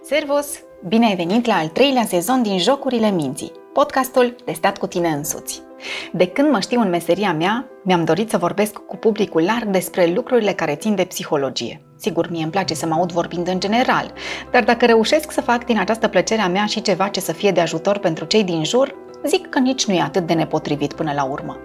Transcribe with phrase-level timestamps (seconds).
[0.00, 0.46] Servus!
[0.88, 5.08] Bine ai venit la al treilea sezon din Jocurile Minții, podcastul de stat cu tine
[5.08, 5.62] însuți.
[6.12, 10.12] De când mă știu în meseria mea, mi-am dorit să vorbesc cu publicul larg despre
[10.14, 11.82] lucrurile care țin de psihologie.
[11.96, 14.12] Sigur, mie îmi place să mă aud vorbind în general,
[14.50, 17.50] dar dacă reușesc să fac din această plăcere a mea și ceva ce să fie
[17.50, 18.94] de ajutor pentru cei din jur,
[19.26, 21.56] zic că nici nu e atât de nepotrivit până la urmă.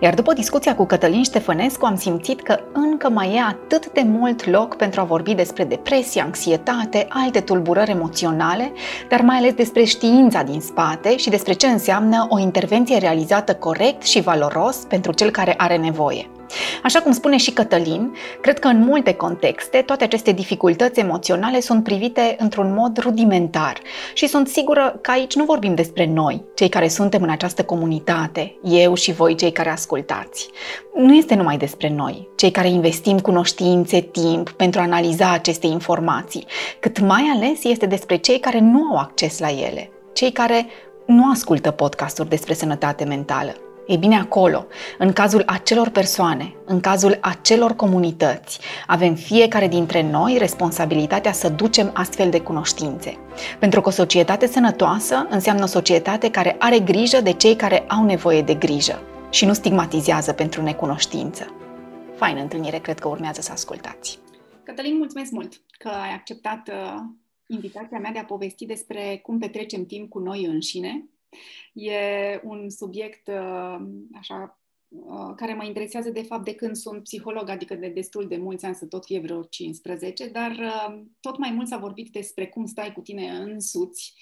[0.00, 4.46] Iar după discuția cu Cătălin Ștefănescu am simțit că încă mai e atât de mult
[4.46, 8.72] loc pentru a vorbi despre depresie, anxietate, alte tulburări emoționale,
[9.08, 14.02] dar mai ales despre știința din spate și despre ce înseamnă o intervenție realizată corect
[14.02, 16.28] și valoros pentru cel care are nevoie.
[16.82, 21.84] Așa cum spune și Cătălin, cred că în multe contexte toate aceste dificultăți emoționale sunt
[21.84, 23.80] privite într-un mod rudimentar
[24.14, 28.56] și sunt sigură că aici nu vorbim despre noi, cei care suntem în această comunitate,
[28.62, 30.50] eu și voi cei care ascultați.
[30.94, 36.46] Nu este numai despre noi, cei care investim cunoștințe, timp pentru a analiza aceste informații,
[36.80, 40.66] cât mai ales este despre cei care nu au acces la ele, cei care
[41.06, 43.54] nu ascultă podcasturi despre sănătate mentală
[43.86, 44.66] ei bine, acolo,
[44.98, 51.90] în cazul acelor persoane, în cazul acelor comunități, avem fiecare dintre noi responsabilitatea să ducem
[51.94, 53.18] astfel de cunoștințe.
[53.58, 58.04] Pentru că o societate sănătoasă înseamnă o societate care are grijă de cei care au
[58.04, 61.54] nevoie de grijă și nu stigmatizează pentru necunoștință.
[62.16, 64.18] Faină întâlnire, cred că urmează să ascultați.
[64.62, 67.00] Cătălin, mulțumesc mult că ai acceptat uh,
[67.46, 71.04] invitația mea de a povesti despre cum petrecem timp cu noi înșine
[71.72, 71.94] E
[72.42, 73.76] un subiect uh,
[74.14, 78.36] așa uh, care mă interesează de fapt de când sunt psiholog, adică de destul de
[78.36, 82.46] mulți ani, să tot fie vreo 15, dar uh, tot mai mult s-a vorbit despre
[82.46, 84.14] cum stai cu tine însuți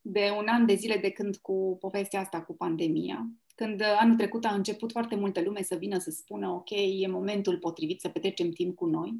[0.00, 3.30] de un an de zile de când cu povestea asta cu pandemia.
[3.54, 7.58] Când anul trecut a început foarte multă lume să vină să spună ok, e momentul
[7.58, 9.14] potrivit să petrecem timp cu noi,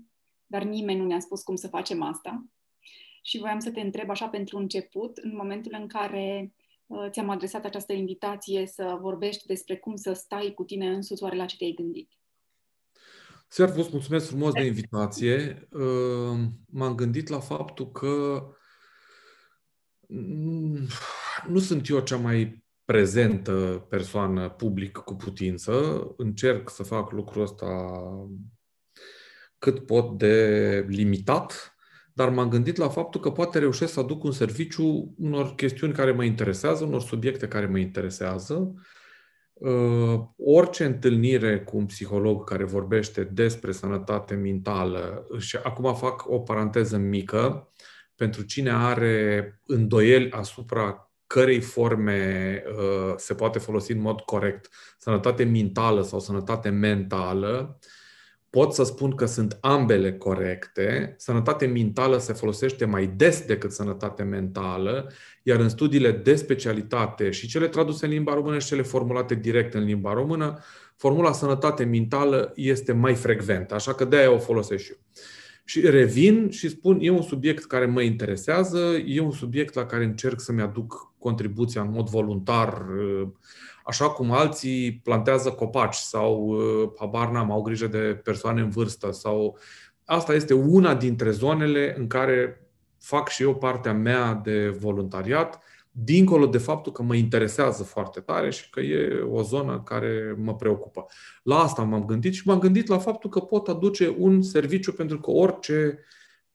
[0.47, 2.47] dar nimeni nu ne-a spus cum să facem asta.
[3.23, 6.67] Și voiam să te întreb așa pentru început, în momentul în care Uh,
[7.11, 11.45] ți-am adresat această invitație să vorbești despre cum să stai cu tine însuți, oare la
[11.45, 12.13] ce te-ai gândit?
[13.49, 15.69] Servus, mulțumesc frumos de invitație.
[15.71, 18.43] Uh, m-am gândit la faptul că
[20.09, 20.87] mm,
[21.47, 26.05] nu sunt eu cea mai prezentă persoană public cu putință.
[26.17, 28.01] Încerc să fac lucrul ăsta
[29.59, 31.78] cât pot de limitat,
[32.19, 36.13] dar m-am gândit la faptul că poate reușesc să aduc un serviciu unor chestiuni care
[36.13, 38.75] mă interesează, unor subiecte care mă interesează.
[39.53, 46.39] Uh, orice întâlnire cu un psiholog care vorbește despre sănătate mentală, și acum fac o
[46.39, 47.73] paranteză mică,
[48.15, 54.69] pentru cine are îndoieli asupra cărei forme uh, se poate folosi în mod corect,
[54.99, 57.97] sănătate mentală sau sănătate mentală, uh,
[58.51, 61.15] pot să spun că sunt ambele corecte.
[61.19, 67.47] Sănătate mentală se folosește mai des decât sănătate mentală, iar în studiile de specialitate și
[67.47, 70.59] cele traduse în limba română și cele formulate direct în limba română,
[70.97, 74.99] formula sănătate mentală este mai frecventă, așa că de-aia o folosesc și eu.
[75.65, 80.05] Și revin și spun, e un subiect care mă interesează, e un subiect la care
[80.05, 82.83] încerc să-mi aduc contribuția în mod voluntar,
[83.89, 89.13] așa cum alții plantează copaci sau, uh, habar n-am, au grijă de persoane în vârstă
[89.13, 89.59] sau
[90.05, 92.67] asta este una dintre zonele în care
[92.99, 98.51] fac și eu partea mea de voluntariat, dincolo de faptul că mă interesează foarte tare
[98.51, 101.07] și că e o zonă care mă preocupă.
[101.43, 105.21] La asta m-am gândit și m-am gândit la faptul că pot aduce un serviciu pentru
[105.21, 105.99] că orice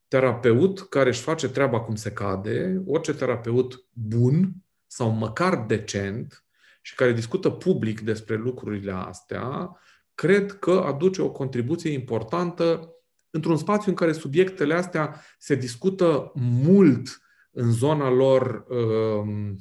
[0.08, 4.52] terapeut care își face treaba cum se cade, orice terapeut bun
[4.88, 6.43] sau măcar decent,
[6.86, 9.78] și care discută public despre lucrurile astea,
[10.16, 12.94] cred că aduce o contribuție importantă
[13.30, 17.22] într-un spațiu în care subiectele astea se discută mult
[17.52, 19.56] în zona lor, um,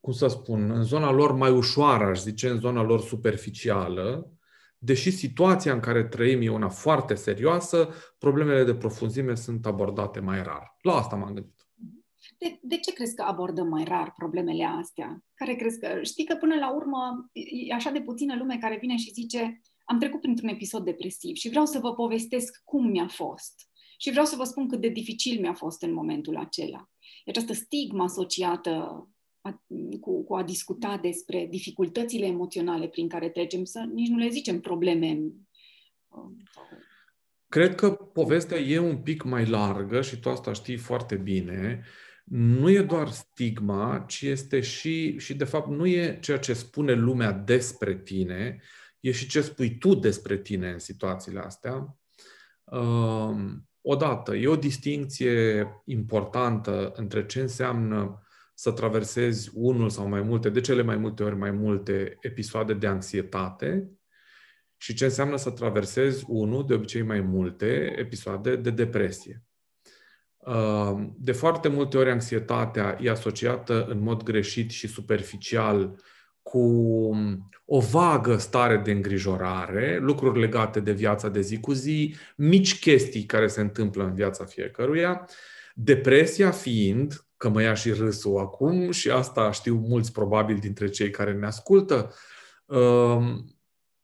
[0.00, 4.30] cum să spun, în zona lor mai ușoară, aș zice, în zona lor superficială,
[4.78, 10.42] deși situația în care trăim e una foarte serioasă, problemele de profunzime sunt abordate mai
[10.42, 10.76] rar.
[10.80, 11.53] La asta m-am gândit.
[12.38, 15.24] De, de ce crezi că abordăm mai rar problemele astea?
[15.34, 16.00] Care crezi că...
[16.02, 17.30] Știi că până la urmă
[17.68, 21.48] e așa de puțină lume care vine și zice am trecut printr-un episod depresiv și
[21.48, 23.68] vreau să vă povestesc cum mi-a fost.
[23.98, 26.90] Și vreau să vă spun cât de dificil mi-a fost în momentul acela.
[27.24, 28.70] E această stigmă asociată
[29.40, 29.64] a,
[30.00, 34.60] cu, cu a discuta despre dificultățile emoționale prin care trecem, să nici nu le zicem
[34.60, 35.18] probleme.
[36.08, 36.42] Um,
[37.48, 41.84] Cred că povestea e un pic mai largă și tu asta știi foarte bine.
[42.24, 46.52] Uh, nu e doar stigma, ci este și, și de fapt nu e ceea ce
[46.52, 48.60] spune lumea despre tine,
[49.00, 51.98] e și ce spui tu despre tine în situațiile astea.
[52.64, 58.22] Um, odată, e o distinție importantă între ce înseamnă
[58.54, 62.86] să traversezi unul sau mai multe, de cele mai multe ori mai multe episoade de
[62.86, 63.90] anxietate
[64.76, 69.42] și ce înseamnă să traversezi unul, de obicei mai multe, episoade de depresie.
[70.46, 75.96] Uh, de foarte multe ori anxietatea e asociată în mod greșit și superficial
[76.42, 76.60] cu
[77.64, 83.24] o vagă stare de îngrijorare, lucruri legate de viața de zi cu zi, mici chestii
[83.24, 85.28] care se întâmplă în viața fiecăruia,
[85.74, 91.10] depresia fiind, că mă ia și râsul acum, și asta știu mulți probabil dintre cei
[91.10, 92.14] care ne ascultă,
[92.64, 93.34] uh,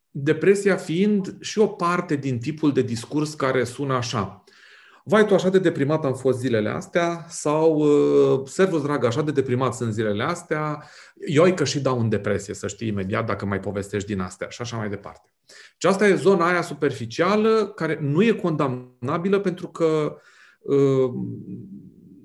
[0.09, 4.43] depresia fiind și o parte din tipul de discurs care sună așa.
[5.03, 9.31] Vai, tu așa de deprimat am fost zilele astea sau uh, servus dragă, așa de
[9.31, 10.83] deprimat sunt zilele astea,
[11.27, 14.61] eu că și dau în depresie, să știi imediat dacă mai povestești din astea și
[14.61, 15.33] așa mai departe.
[15.77, 20.17] Și asta e zona aia superficială care nu e condamnabilă pentru că
[20.61, 21.11] uh,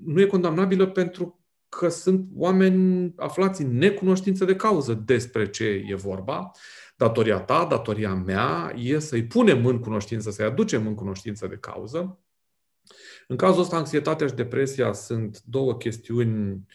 [0.05, 5.95] nu e condamnabilă pentru că sunt oameni aflați în necunoștință de cauză despre ce e
[5.95, 6.51] vorba.
[6.95, 12.19] Datoria ta, datoria mea e să-i punem în cunoștință, să-i aducem în cunoștință de cauză
[13.27, 16.65] în cazul ăsta, anxietatea și depresia sunt două chestiuni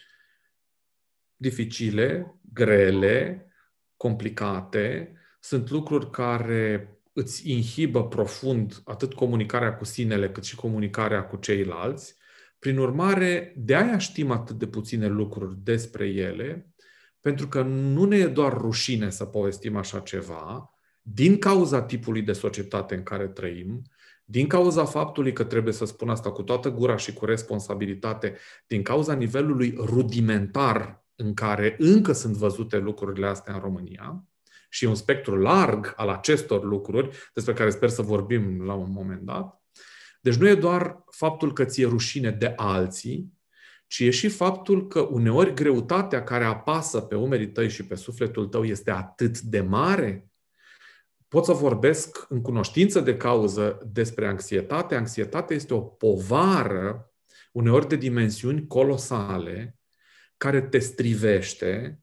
[1.35, 3.47] dificile, grele,
[3.97, 5.13] complicate.
[5.39, 12.15] Sunt lucruri care îți inhibă profund atât comunicarea cu sinele cât și comunicarea cu ceilalți.
[12.59, 16.73] Prin urmare, de aia știm atât de puține lucruri despre ele,
[17.19, 22.33] pentru că nu ne e doar rușine să povestim așa ceva, din cauza tipului de
[22.33, 23.81] societate în care trăim,
[24.25, 28.37] din cauza faptului că trebuie să spun asta cu toată gura și cu responsabilitate,
[28.67, 34.27] din cauza nivelului rudimentar în care încă sunt văzute lucrurile astea în România,
[34.73, 39.21] și un spectru larg al acestor lucruri, despre care sper să vorbim la un moment
[39.21, 39.61] dat.
[40.21, 43.33] Deci nu e doar faptul că ți-e rușine de alții,
[43.87, 48.47] ci e și faptul că uneori greutatea care apasă pe umerii tăi și pe sufletul
[48.47, 50.27] tău este atât de mare
[51.33, 54.95] pot să vorbesc în cunoștință de cauză despre anxietate.
[54.95, 57.13] Anxietatea este o povară,
[57.51, 59.77] uneori de dimensiuni colosale,
[60.37, 61.99] care te strivește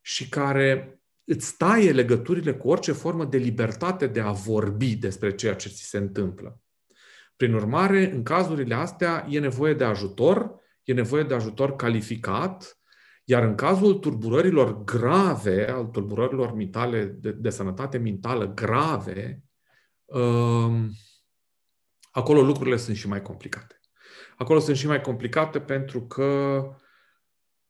[0.00, 5.54] și care îți taie legăturile cu orice formă de libertate de a vorbi despre ceea
[5.54, 6.60] ce ți se întâmplă.
[7.36, 12.79] Prin urmare, în cazurile astea e nevoie de ajutor, e nevoie de ajutor calificat,
[13.30, 19.42] iar în cazul tulburărilor grave, al tulburărilor mentale, de, de sănătate mentală grave,
[20.04, 20.90] um,
[22.10, 23.80] acolo lucrurile sunt și mai complicate.
[24.36, 26.62] Acolo sunt și mai complicate pentru că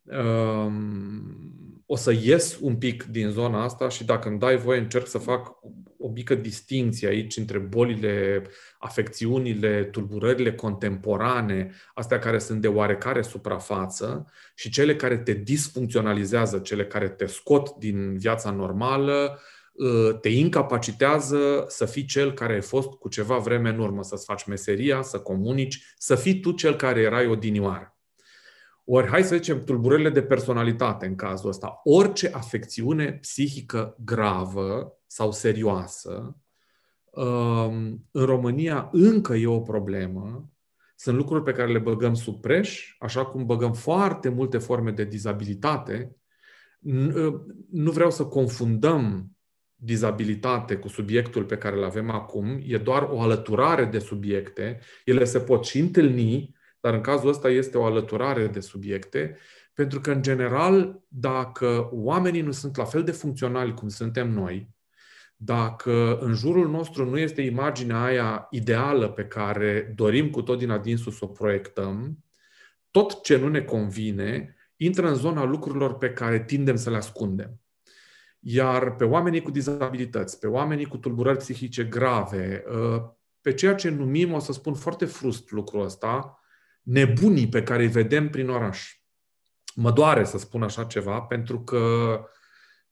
[0.02, 5.06] um, o să ies un pic din zona asta și dacă îmi dai voie încerc
[5.06, 5.58] să fac
[5.98, 8.42] o mică distinție aici între bolile,
[8.78, 16.86] afecțiunile, tulburările contemporane, astea care sunt de oarecare suprafață și cele care te disfuncționalizează, cele
[16.86, 19.38] care te scot din viața normală,
[19.78, 24.24] ă, te incapacitează să fii cel care ai fost cu ceva vreme în urmă, să-ți
[24.24, 27.99] faci meseria, să comunici, să fii tu cel care erai odinioară.
[28.92, 31.80] Ori, hai să zicem, tulburările de personalitate în cazul ăsta.
[31.84, 36.36] Orice afecțiune psihică gravă sau serioasă,
[37.10, 40.50] um, în România încă e o problemă.
[40.96, 45.04] Sunt lucruri pe care le băgăm sub preș, așa cum băgăm foarte multe forme de
[45.04, 46.16] dizabilitate.
[46.80, 47.34] Uh,
[47.70, 49.36] nu vreau să confundăm
[49.74, 54.80] dizabilitate cu subiectul pe care îl avem acum, e doar o alăturare de subiecte.
[55.04, 59.36] Ele se pot și întâlni, dar în cazul ăsta este o alăturare de subiecte,
[59.74, 64.74] pentru că, în general, dacă oamenii nu sunt la fel de funcționali cum suntem noi,
[65.36, 70.70] dacă în jurul nostru nu este imaginea aia ideală pe care dorim cu tot din
[70.70, 72.24] adinsul să o proiectăm,
[72.90, 77.60] tot ce nu ne convine intră în zona lucrurilor pe care tindem să le ascundem.
[78.40, 83.88] Iar pe oamenii cu dizabilități, pe oamenii cu tulburări psihice grave, ă, pe ceea ce
[83.88, 86.39] numim, o să spun foarte frust lucrul ăsta,
[86.82, 89.00] nebunii pe care îi vedem prin oraș.
[89.74, 92.24] Mă doare să spun așa ceva, pentru că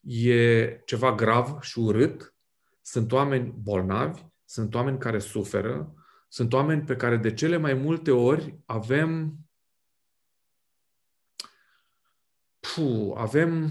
[0.01, 2.35] e ceva grav și urât.
[2.83, 5.95] Sunt oameni bolnavi, sunt oameni care suferă,
[6.29, 9.37] sunt oameni pe care de cele mai multe ori avem
[12.75, 13.71] Puh, avem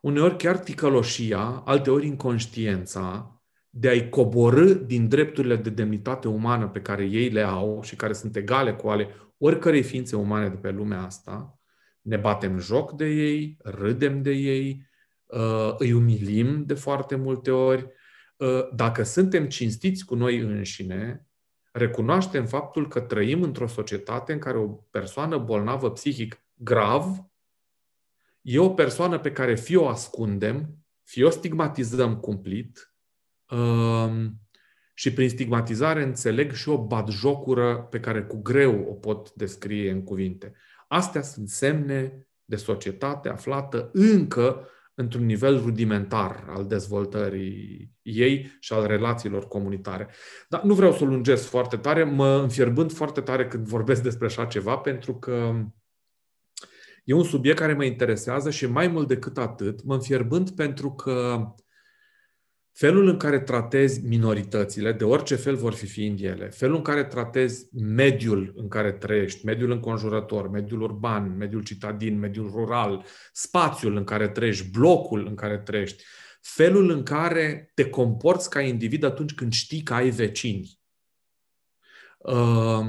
[0.00, 3.41] uneori chiar ticăloșia, alteori inconștiența
[3.74, 8.12] de a-i coborâ din drepturile de demnitate umană pe care ei le au și care
[8.12, 11.60] sunt egale cu ale oricărei ființe umane de pe lumea asta,
[12.00, 14.86] ne batem joc de ei, râdem de ei,
[15.26, 17.86] uh, îi umilim de foarte multe ori.
[18.36, 21.26] Uh, dacă suntem cinstiți cu noi înșine,
[21.72, 27.06] recunoaștem faptul că trăim într-o societate în care o persoană bolnavă psihic grav
[28.42, 32.91] e o persoană pe care fie o ascundem, fie o stigmatizăm cumplit um,
[34.94, 40.02] și prin stigmatizare înțeleg și o batjocură pe care cu greu o pot descrie în
[40.02, 40.52] cuvinte.
[40.88, 48.86] Astea sunt semne de societate aflată încă într-un nivel rudimentar al dezvoltării ei și al
[48.86, 50.08] relațiilor comunitare.
[50.48, 54.26] Dar nu vreau să o lungesc foarte tare, mă înfierbând foarte tare când vorbesc despre
[54.26, 55.64] așa ceva, pentru că
[57.04, 61.46] e un subiect care mă interesează și mai mult decât atât, mă înfierbând pentru că
[62.72, 67.04] felul în care tratezi minoritățile, de orice fel vor fi fiind ele, felul în care
[67.04, 74.04] tratezi mediul în care trăiești, mediul înconjurător, mediul urban, mediul citadin, mediul rural, spațiul în
[74.04, 76.04] care trăiești, blocul în care trăiești,
[76.40, 80.80] felul în care te comporți ca individ atunci când știi că ai vecini,
[82.18, 82.86] uh,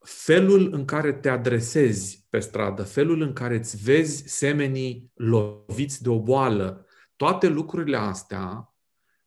[0.00, 6.08] felul în care te adresezi pe stradă, felul în care îți vezi semenii loviți de
[6.08, 8.73] o boală, toate lucrurile astea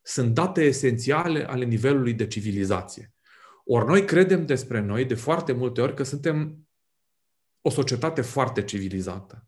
[0.08, 3.14] sunt date esențiale ale nivelului de civilizație.
[3.66, 6.68] Ori noi credem despre noi de foarte multe ori că suntem
[7.62, 9.48] o societate foarte civilizată.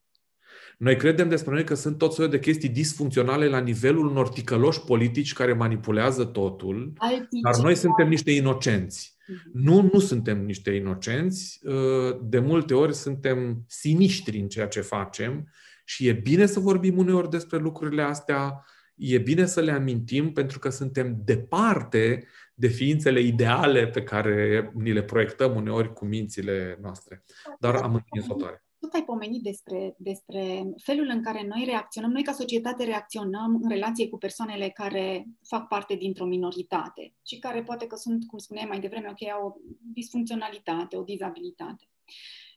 [0.78, 4.82] Noi credem despre noi că sunt tot soiul de chestii disfuncționale la nivelul unor ticăloși
[4.82, 9.16] politici care manipulează totul, Alții dar noi suntem niște inocenți.
[9.28, 9.50] Mhm.
[9.54, 11.60] Nu, nu suntem niște inocenți.
[11.64, 15.52] Uh, de multe ori suntem siniștri în ceea ce facem
[15.86, 18.66] și e bine să vorbim uneori despre lucrurile astea,
[19.00, 24.94] e bine să le amintim pentru că suntem departe de ființele ideale pe care ni
[24.94, 27.24] le proiectăm uneori cu mințile noastre.
[27.60, 28.64] Dar am întins o tare.
[28.80, 33.70] Tot ai pomenit despre, despre felul în care noi reacționăm, noi ca societate reacționăm în
[33.70, 38.68] relație cu persoanele care fac parte dintr-o minoritate și care poate că sunt, cum spuneai
[38.68, 39.56] mai devreme, ok, au o
[39.94, 41.90] disfuncționalitate, o dizabilitate.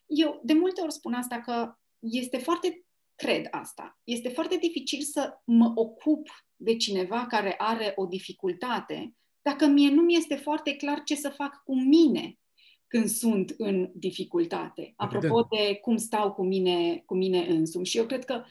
[0.05, 3.99] Eu de multe ori spun asta că este foarte cred asta.
[4.03, 10.01] Este foarte dificil să mă ocup de cineva care are o dificultate dacă mie nu
[10.01, 12.37] mi este foarte clar ce să fac cu mine
[12.87, 14.93] când sunt în dificultate.
[14.95, 17.85] Apropo de cum stau cu mine, cu mine însumi.
[17.85, 18.43] Și eu cred că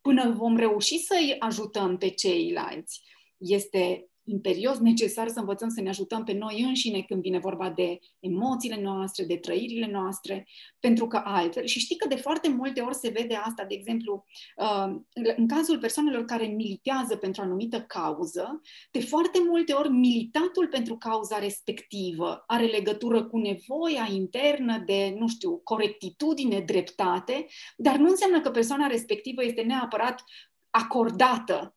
[0.00, 3.02] până vom reuși să-i ajutăm pe ceilalți,
[3.36, 7.98] este imperios necesar să învățăm să ne ajutăm pe noi înșine când vine vorba de
[8.20, 10.46] emoțiile noastre, de trăirile noastre,
[10.80, 14.24] pentru că altfel, și știi că de foarte multe ori se vede asta, de exemplu,
[14.56, 14.94] uh,
[15.36, 20.96] în cazul persoanelor care militează pentru o anumită cauză, de foarte multe ori militatul pentru
[20.96, 28.40] cauza respectivă are legătură cu nevoia internă de, nu știu, corectitudine, dreptate, dar nu înseamnă
[28.40, 30.24] că persoana respectivă este neapărat
[30.70, 31.75] acordată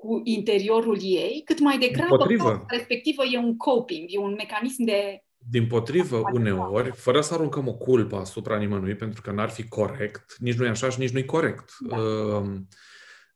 [0.00, 5.24] cu interiorul ei, cât mai degrabă respectivă e un coping, e un mecanism de...
[5.50, 10.34] Din potrivă, uneori, fără să aruncăm o culpă asupra nimănui, pentru că n-ar fi corect,
[10.38, 11.70] nici nu e așa și nici nu e corect.
[11.78, 11.96] Da.
[11.96, 12.68] Ehm,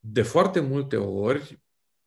[0.01, 1.63] de foarte multe ori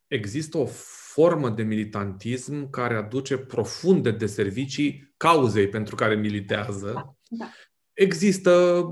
[0.07, 0.65] există o
[1.13, 6.91] formă de militantism care aduce profunde de servicii cauzei pentru care militează.
[6.93, 7.15] Da.
[7.29, 7.51] Da.
[7.97, 8.83] Există,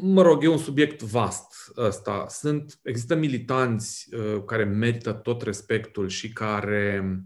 [0.00, 2.26] mă rog, e un subiect vast ăsta.
[2.28, 7.20] Sunt, există militanți uh, care merită tot respectul și care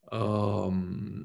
[0.00, 0.72] uh,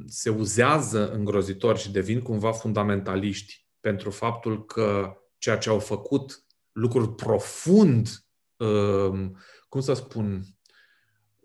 [0.05, 7.15] se uzează îngrozitor și devin cumva fundamentaliști pentru faptul că ceea ce au făcut lucruri
[7.15, 8.25] profund,
[8.57, 9.29] uh,
[9.69, 10.43] cum să spun,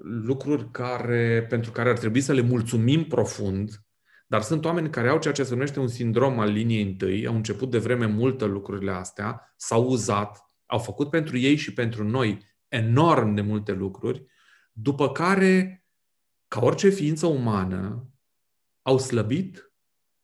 [0.04, 3.82] lucruri care, pentru care ar trebui să le mulțumim profund,
[4.30, 7.34] dar sunt oameni care au ceea ce se numește un sindrom al liniei întâi, au
[7.34, 12.44] început de vreme multă lucrurile astea, s-au uzat, au făcut pentru ei și pentru noi
[12.68, 14.24] enorm de multe lucruri,
[14.72, 15.84] după care,
[16.48, 18.08] ca orice ființă umană,
[18.82, 19.72] au slăbit,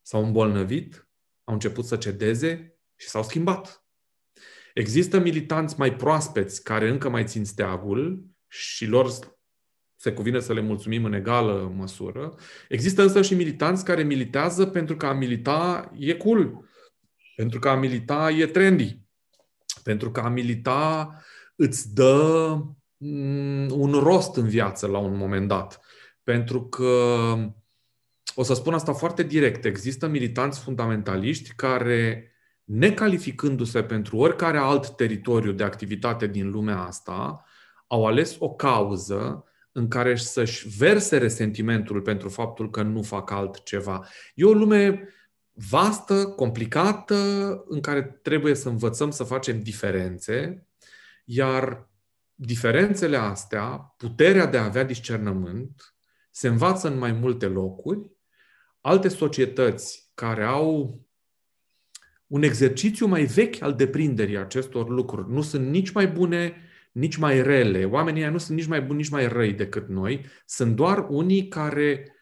[0.02, 1.08] s-au îmbolnăvit,
[1.44, 3.87] au început să cedeze și s-au schimbat.
[4.75, 9.11] Există militanți mai proaspeți care încă mai țin steagul și lor
[10.04, 12.34] se cuvine să le mulțumim în egală măsură.
[12.68, 16.68] Există însă și militanți care militează pentru că a milita e cool,
[17.37, 18.99] pentru că a milita e trendy,
[19.82, 21.11] pentru că a milita
[21.56, 22.56] îți dă
[22.96, 25.80] mm, un rost în viață la un moment dat.
[26.23, 26.88] Pentru că,
[28.34, 32.32] o să spun asta foarte direct, există militanți fundamentaliști care,
[32.64, 37.44] necalificându-se pentru oricare alt teritoriu de activitate din lumea asta,
[37.87, 39.44] au ales o cauză
[39.76, 44.07] în care să-și verse resentimentul pentru faptul că nu fac altceva.
[44.35, 45.09] E o lume
[45.52, 47.16] vastă, complicată,
[47.69, 50.66] în care trebuie să învățăm să facem diferențe,
[51.25, 51.88] iar
[52.35, 55.95] diferențele astea, puterea de a avea discernământ,
[56.31, 58.11] se învață în mai multe locuri,
[58.81, 61.00] alte societăți care au
[62.26, 65.33] un exercițiu mai vechi al deprinderii acestor lucruri.
[65.33, 66.57] Nu sunt nici mai bune,
[66.94, 67.84] nici mai rele.
[67.84, 70.24] Oamenii nu sunt nici mai buni, nici mai răi decât noi.
[70.46, 72.16] Sunt doar unii care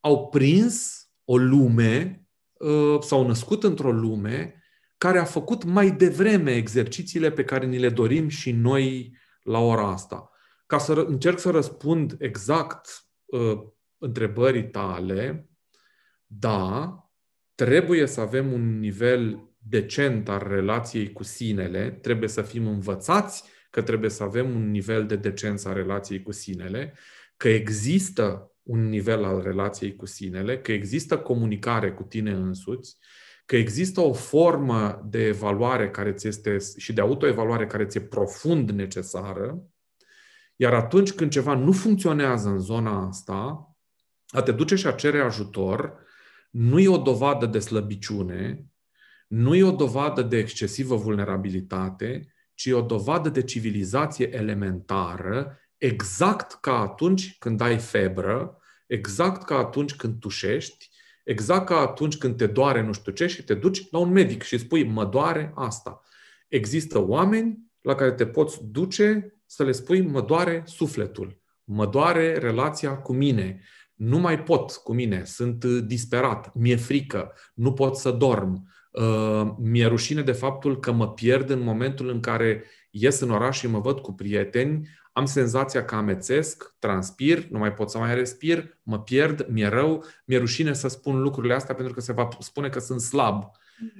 [0.00, 4.62] au prins o lume uh, s-au născut într-o lume
[4.98, 9.88] care a făcut mai devreme exercițiile pe care ni le dorim și noi la ora
[9.88, 10.30] asta.
[10.66, 13.60] Ca să încerc să răspund exact uh,
[13.98, 15.48] întrebării tale,
[16.26, 16.96] da,
[17.54, 23.82] trebuie să avem un nivel decent al relației cu sinele, trebuie să fim învățați că
[23.82, 26.94] trebuie să avem un nivel de decență a relației cu sinele,
[27.36, 32.96] că există un nivel al relației cu sinele, că există comunicare cu tine însuți,
[33.46, 38.00] că există o formă de evaluare care ți este și de autoevaluare care ți e
[38.00, 39.62] profund necesară,
[40.56, 43.68] iar atunci când ceva nu funcționează în zona asta,
[44.28, 45.94] a te duce și a cere ajutor
[46.50, 48.66] nu e o dovadă de slăbiciune,
[49.28, 56.60] nu e o dovadă de excesivă vulnerabilitate, ci e o dovadă de civilizație elementară, exact
[56.60, 60.90] ca atunci când ai febră, exact ca atunci când tușești,
[61.24, 64.42] exact ca atunci când te doare nu știu ce și te duci la un medic
[64.42, 66.02] și spui, mă doare asta.
[66.48, 72.38] Există oameni la care te poți duce să le spui, mă doare sufletul, mă doare
[72.38, 73.60] relația cu mine,
[73.94, 78.81] nu mai pot cu mine, sunt uh, disperat, mi-e frică, nu pot să dorm, uh,
[79.58, 83.66] mi-e rușine de faptul că mă pierd în momentul în care ies în oraș și
[83.66, 88.78] mă văd cu prieteni, am senzația că amețesc, transpir, nu mai pot să mai respir,
[88.82, 92.68] mă pierd, mi-e rău, mi-e rușine să spun lucrurile astea pentru că se va spune
[92.68, 93.44] că sunt slab.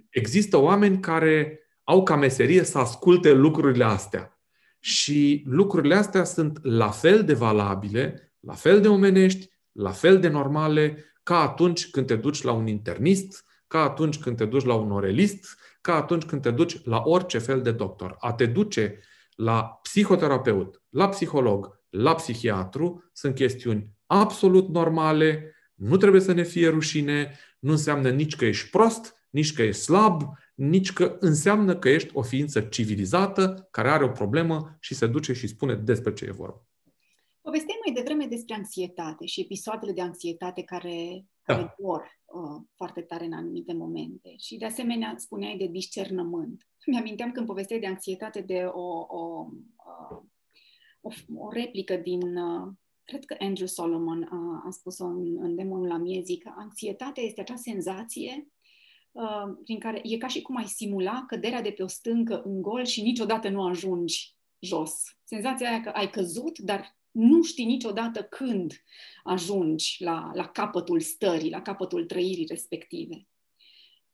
[0.08, 4.38] Există oameni care au ca meserie să asculte lucrurile astea.
[4.80, 10.28] Și lucrurile astea sunt la fel de valabile, la fel de omenești, la fel de
[10.28, 14.74] normale ca atunci când te duci la un internist, ca atunci când te duci la
[14.74, 18.16] un orelist, ca atunci când te duci la orice fel de doctor.
[18.18, 19.00] A te duce
[19.34, 26.68] la psihoterapeut, la psiholog, la psihiatru sunt chestiuni absolut normale, nu trebuie să ne fie
[26.68, 30.22] rușine, nu înseamnă nici că ești prost, nici că ești slab,
[30.54, 35.32] nici că înseamnă că ești o ființă civilizată care are o problemă și se duce
[35.32, 36.66] și spune despre ce e vorba.
[37.40, 41.54] Povesteai mai devreme despre anxietate și episoadele de anxietate care, da.
[41.54, 44.34] care dor uh, foarte tare în anumite momente.
[44.36, 46.66] Și de asemenea spuneai de discernământ.
[46.86, 49.46] Mi-aminteam când povesteai de anxietate de o, o,
[50.10, 50.18] uh,
[51.00, 52.72] o, o replică din, uh,
[53.04, 57.40] cred că Andrew Solomon a, a spus-o în, în demonul la miezii, că anxietatea este
[57.40, 58.48] acea senzație
[59.12, 62.62] uh, prin care e ca și cum ai simula căderea de pe o stâncă în
[62.62, 64.92] gol și niciodată nu ajungi jos.
[65.24, 68.72] Senzația aia că ai căzut, dar nu știi niciodată când
[69.22, 73.26] ajungi la, la capătul stării, la capătul trăirii respective.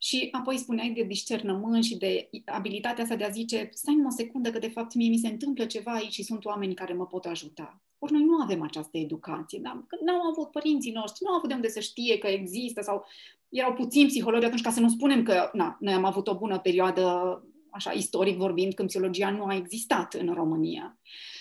[0.00, 4.50] Și apoi spuneai de discernământ și de abilitatea asta de a zice, stai o secundă
[4.50, 7.24] că de fapt mie mi se întâmplă ceva aici și sunt oameni care mă pot
[7.24, 7.82] ajuta.
[7.98, 9.84] Ori noi nu avem această educație, da?
[9.86, 13.04] că n-au avut părinții noștri, nu au avut de unde să știe că există sau
[13.48, 16.58] erau puțini psihologi atunci ca să nu spunem că na, noi am avut o bună
[16.58, 17.04] perioadă,
[17.70, 20.98] așa istoric vorbind, când psihologia nu a existat în România.
[21.02, 21.37] Uh,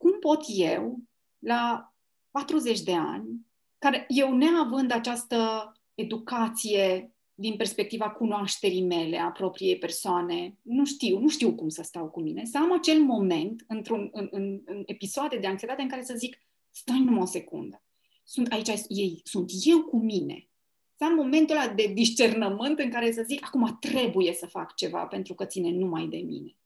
[0.00, 0.98] cum pot eu,
[1.38, 1.94] la
[2.30, 3.46] 40 de ani,
[3.78, 11.28] care eu neavând această educație din perspectiva cunoașterii mele, a propriei persoane, nu știu, nu
[11.28, 15.36] știu cum să stau cu mine, să am acel moment într-un în, în, în episoade
[15.36, 16.36] de anxietate în care să zic,
[16.70, 17.82] stai numai o secundă,
[18.24, 20.48] sunt aici, ei, sunt eu cu mine.
[20.96, 25.06] Să am momentul ăla de discernământ în care să zic, acum trebuie să fac ceva
[25.06, 26.56] pentru că ține numai de mine.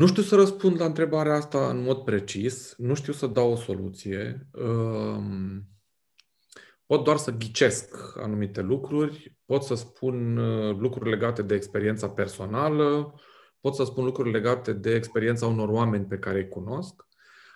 [0.00, 3.56] Nu știu să răspund la întrebarea asta în mod precis, nu știu să dau o
[3.56, 4.48] soluție.
[4.52, 5.68] Um,
[6.86, 13.14] pot doar să ghicesc anumite lucruri, pot să spun uh, lucruri legate de experiența personală,
[13.60, 17.06] pot să spun lucruri legate de experiența unor oameni pe care îi cunosc.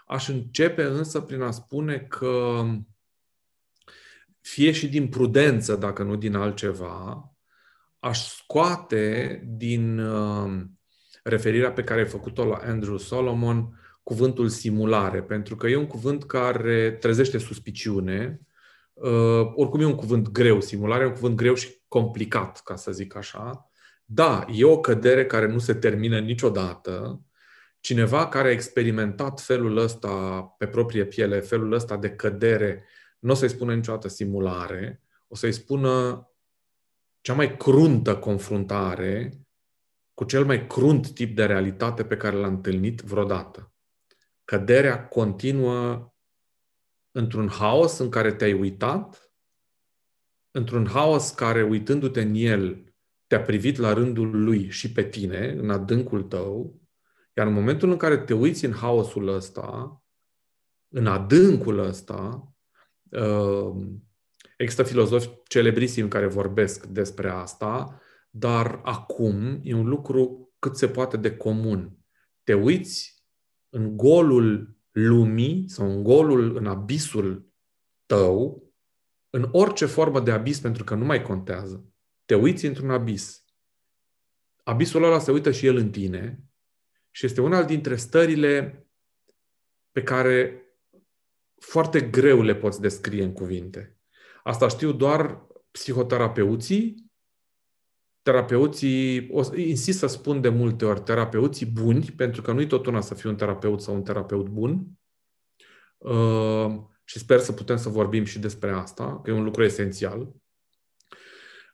[0.07, 2.65] Aș începe însă prin a spune că
[4.41, 7.25] fie și din prudență, dacă nu din altceva,
[7.99, 10.65] aș scoate din uh,
[11.25, 16.25] referirea pe care ai făcut-o la Andrew Solomon, cuvântul simulare, pentru că e un cuvânt
[16.25, 18.41] care trezește suspiciune.
[18.93, 22.93] Uh, oricum e un cuvânt greu, simulare e un cuvânt greu și complicat, ca să
[22.93, 23.71] zic așa.
[24.05, 27.21] Da, e o cădere care nu se termină niciodată.
[27.81, 32.85] Cineva care a experimentat felul ăsta pe proprie piele, felul ăsta de cădere,
[33.19, 36.29] nu o să-i spună niciodată simulare, o să-i spună
[37.21, 39.44] cea mai cruntă confruntare
[40.15, 43.73] cu cel mai crunt tip de realitate pe care l-a întâlnit vreodată.
[44.45, 46.13] Căderea continuă
[47.11, 49.33] într-un haos în care te-ai uitat,
[50.51, 52.95] într-un haos care, uitându-te în el,
[53.27, 56.81] te-a privit la rândul lui și pe tine, în adâncul tău,
[57.37, 60.03] iar în momentul în care te uiți în haosul ăsta,
[60.89, 62.53] în adâncul ăsta,
[63.11, 63.87] uh,
[64.57, 68.01] există filozofi celebrisimi care vorbesc despre asta,
[68.37, 71.99] dar acum e un lucru cât se poate de comun.
[72.43, 73.25] Te uiți
[73.69, 77.53] în golul lumii sau în golul, în abisul
[78.07, 78.65] tău,
[79.31, 81.87] în orice formă de abis, pentru că nu mai contează.
[82.25, 83.45] Te uiți într-un abis.
[84.63, 86.45] Abisul ăla se uită și el în tine
[87.11, 88.87] și este una dintre stările
[89.93, 90.63] pe care
[91.61, 93.99] foarte greu le poți descrie în cuvinte.
[94.43, 97.04] Asta știu doar psihoterapeuții,
[98.25, 103.01] terapeuții, o, insist să spun de multe ori, terapeuții buni, pentru că nu-i tot una
[103.01, 104.87] să fii un terapeut sau un terapeut bun.
[105.99, 110.33] Uh, și sper să putem să vorbim și despre asta, că e un lucru esențial.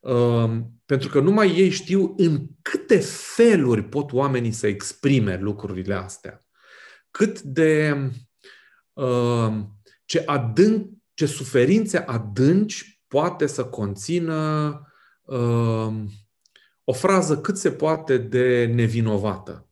[0.01, 2.99] Uh, pentru că numai ei știu în câte
[3.35, 6.45] feluri pot oamenii să exprime lucrurile astea.
[7.11, 7.97] Cât de
[8.93, 9.53] uh,
[10.05, 14.71] ce adânc, ce suferințe adânci poate să conțină
[15.23, 15.93] uh,
[16.91, 19.69] o frază cât se poate de nevinovată.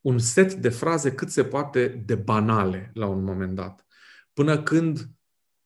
[0.00, 3.86] Un set de fraze cât se poate de banale la un moment dat.
[4.32, 5.08] Până când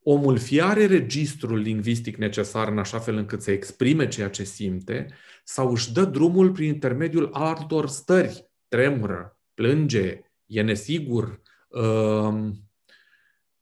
[0.03, 5.07] omul fie are registrul lingvistic necesar în așa fel încât să exprime ceea ce simte,
[5.45, 12.51] sau își dă drumul prin intermediul altor stări, tremură, plânge, e nesigur, uh,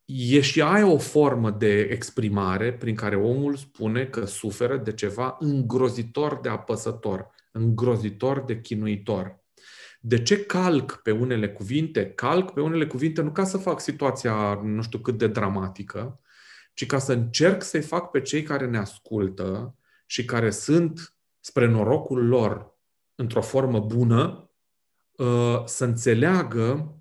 [0.09, 5.37] e și aia o formă de exprimare prin care omul spune că suferă de ceva
[5.39, 9.39] îngrozitor de apăsător, îngrozitor de chinuitor.
[9.99, 12.11] De ce calc pe unele cuvinte?
[12.11, 16.19] Calc pe unele cuvinte nu ca să fac situația nu știu cât de dramatică,
[16.73, 21.67] ci ca să încerc să-i fac pe cei care ne ascultă și care sunt spre
[21.67, 22.75] norocul lor
[23.15, 24.49] într-o formă bună,
[25.17, 26.96] uh, să înțeleagă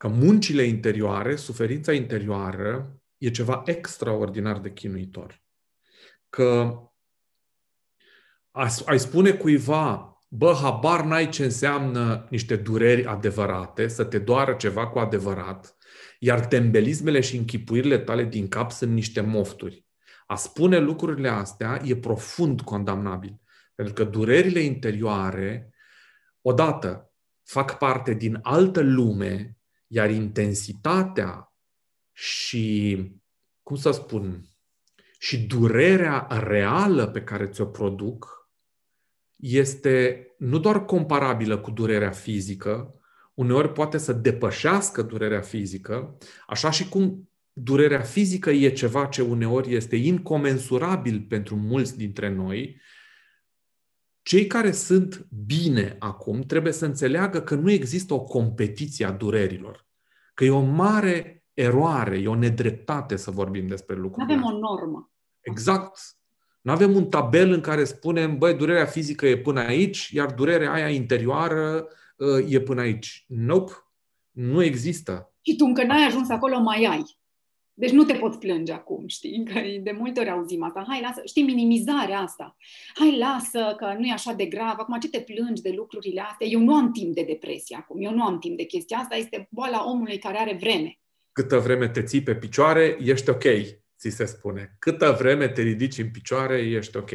[0.00, 5.42] că muncile interioare, suferința interioară, e ceva extraordinar de chinuitor.
[6.28, 6.78] Că
[8.84, 14.88] ai spune cuiva, bă, habar n-ai ce înseamnă niște dureri adevărate, să te doară ceva
[14.88, 15.76] cu adevărat,
[16.18, 19.86] iar tembelismele și închipuirile tale din cap sunt niște mofturi.
[20.26, 23.40] A spune lucrurile astea e profund condamnabil.
[23.74, 25.74] Pentru că durerile interioare,
[26.40, 29.54] odată, fac parte din altă lume
[29.92, 31.54] iar intensitatea
[32.12, 32.96] și,
[33.62, 34.44] cum să spun,
[35.18, 38.50] și durerea reală pe care ți-o produc
[39.36, 42.94] este nu doar comparabilă cu durerea fizică,
[43.34, 49.74] uneori poate să depășească durerea fizică, așa și cum durerea fizică e ceva ce uneori
[49.74, 52.80] este incomensurabil pentru mulți dintre noi,
[54.22, 59.86] cei care sunt bine acum trebuie să înțeleagă că nu există o competiție a durerilor.
[60.34, 64.58] Că e o mare eroare, e o nedreptate să vorbim despre lucrurile Nu avem o
[64.58, 65.10] normă.
[65.40, 66.00] Exact.
[66.60, 70.72] Nu avem un tabel în care spunem, băi, durerea fizică e până aici, iar durerea
[70.72, 73.24] aia interioară uh, e până aici.
[73.28, 73.72] Nope.
[74.30, 75.32] Nu există.
[75.40, 77.19] Și tu încă n-ai ajuns acolo, mai ai.
[77.80, 79.44] Deci nu te poți plânge acum, știi?
[79.44, 80.84] Că de multe ori auzim asta.
[80.88, 82.56] Hai, lasă, știi, minimizarea asta.
[82.94, 84.74] Hai, lasă, că nu e așa de grav.
[84.78, 86.46] Acum, ce te plângi de lucrurile astea?
[86.46, 88.02] Eu nu am timp de depresie acum.
[88.02, 89.16] Eu nu am timp de chestia asta.
[89.16, 90.98] Este boala omului care are vreme.
[91.32, 93.44] Câtă vreme te ții pe picioare, ești ok,
[93.98, 94.76] ți se spune.
[94.78, 97.10] Câtă vreme te ridici în picioare, ești ok.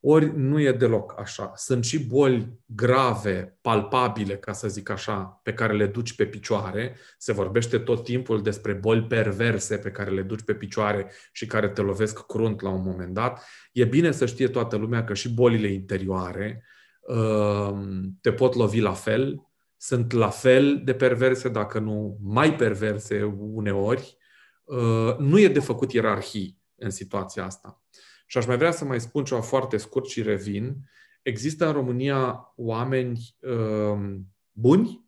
[0.00, 1.52] Ori nu e deloc așa.
[1.54, 6.96] Sunt și boli grave, palpabile, ca să zic așa, pe care le duci pe picioare.
[7.18, 11.68] Se vorbește tot timpul despre boli perverse pe care le duci pe picioare și care
[11.68, 13.44] te lovesc crunt la un moment dat.
[13.72, 16.64] E bine să știe toată lumea că și bolile interioare
[17.00, 19.42] um, te pot lovi la fel,
[19.76, 24.16] sunt la fel de perverse, dacă nu mai perverse uneori.
[24.64, 27.82] Uh, nu e de făcut ierarhii în situația asta.
[28.30, 30.76] Și aș mai vrea să mai spun ceva foarte scurt și revin.
[31.22, 35.04] Există în România oameni um, buni,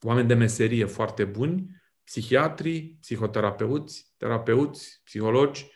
[0.00, 1.70] oameni de meserie foarte buni,
[2.04, 5.70] psihiatri, psihoterapeuți, terapeuți, psihologi,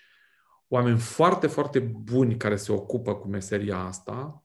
[0.68, 4.44] oameni foarte, foarte buni care se ocupă cu meseria asta.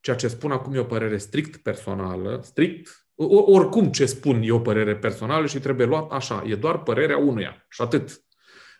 [0.00, 3.06] Ceea ce spun acum e o părere strict personală, strict,
[3.46, 7.66] oricum ce spun e o părere personală și trebuie luat așa, e doar părerea unuia
[7.68, 8.24] și atât.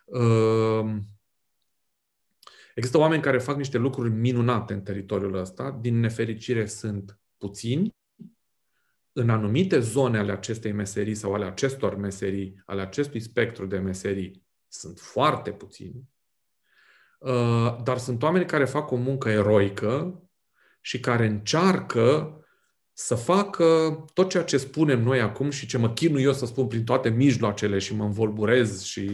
[0.05, 0.97] Uh,
[2.75, 7.95] Există oameni care fac niște lucruri minunate în teritoriul ăsta, din nefericire sunt puțini,
[9.13, 14.43] în anumite zone ale acestei meserii sau ale acestor meserii, ale acestui spectru de meserii,
[14.69, 16.09] sunt foarte puțini,
[17.19, 20.23] uh, dar sunt oameni care fac o muncă eroică
[20.81, 22.39] și care încearcă
[22.93, 26.67] să facă tot ceea ce spunem noi acum și ce mă chinu eu să spun
[26.67, 29.09] prin toate mijloacele și mă învolburez și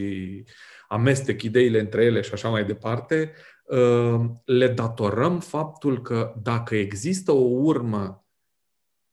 [0.90, 3.32] amestec ideile între ele și așa mai departe,
[3.64, 8.26] uh, le datorăm faptul că dacă există o urmă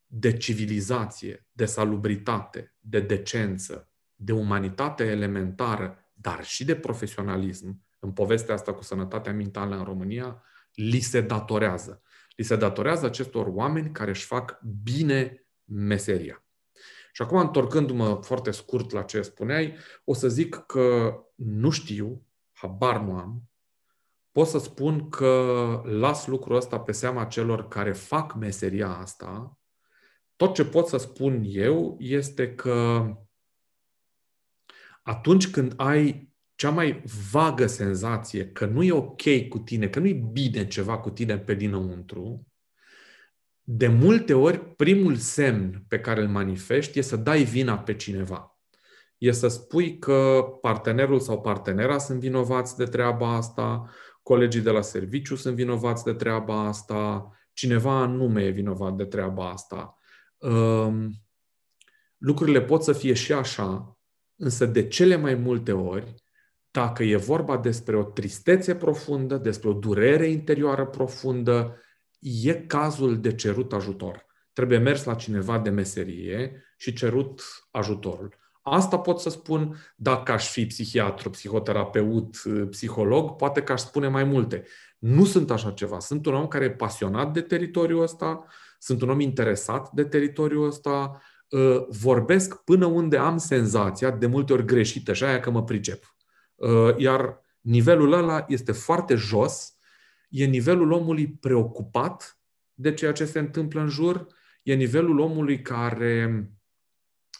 [0.05, 8.53] de civilizație, de salubritate, de decență, de umanitate elementară, dar și de profesionalism, în povestea
[8.53, 12.01] asta cu sănătatea mentală în România, li se datorează.
[12.35, 16.46] Li se datorează acestor oameni care își fac bine meseria.
[17.17, 22.99] Și acum, întorcându-mă foarte scurt la ce spuneai, o să zic că nu știu, habar
[22.99, 23.49] nu am,
[24.31, 29.59] pot să spun că las lucrul ăsta pe seama celor care fac meseria asta.
[30.35, 33.07] Tot ce pot să spun eu este că
[35.01, 40.07] atunci când ai cea mai vagă senzație că nu e ok cu tine, că nu
[40.07, 42.46] e bine ceva cu tine pe dinăuntru,
[43.69, 48.59] de multe ori primul semn pe care îl manifesti e să dai vina pe cineva.
[49.17, 53.89] E să spui că partenerul sau partenera sunt vinovați de treaba asta,
[54.23, 59.49] colegii de la serviciu sunt vinovați de treaba asta, cineva anume e vinovat de treaba
[59.49, 59.95] asta.
[60.37, 61.11] Um,
[62.17, 63.97] lucrurile pot să fie și așa,
[64.35, 66.13] însă de cele mai multe ori
[66.71, 71.81] dacă e vorba despre o tristețe profundă, despre o durere interioară profundă,
[72.19, 74.25] e cazul de cerut ajutor.
[74.53, 78.35] Trebuie mers la cineva de meserie și cerut ajutorul.
[78.61, 82.37] Asta pot să spun dacă aș fi psihiatru, psihoterapeut,
[82.69, 84.63] psiholog, poate că aș spune mai multe.
[84.97, 85.99] Nu sunt așa ceva.
[85.99, 88.45] Sunt un om care e pasionat de teritoriul ăsta,
[88.79, 94.53] sunt un om interesat de teritoriul ăsta, ă, vorbesc până unde am senzația, de multe
[94.53, 96.15] ori greșită, și aia că mă pricep.
[96.55, 99.76] Uh, iar nivelul ăla este foarte jos,
[100.27, 102.39] e nivelul omului preocupat
[102.73, 104.27] de ceea ce se întâmplă în jur,
[104.63, 106.49] e nivelul omului care,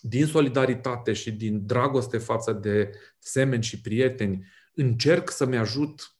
[0.02, 6.17] din solidaritate și din dragoste față de semeni și prieteni, încerc să-mi ajut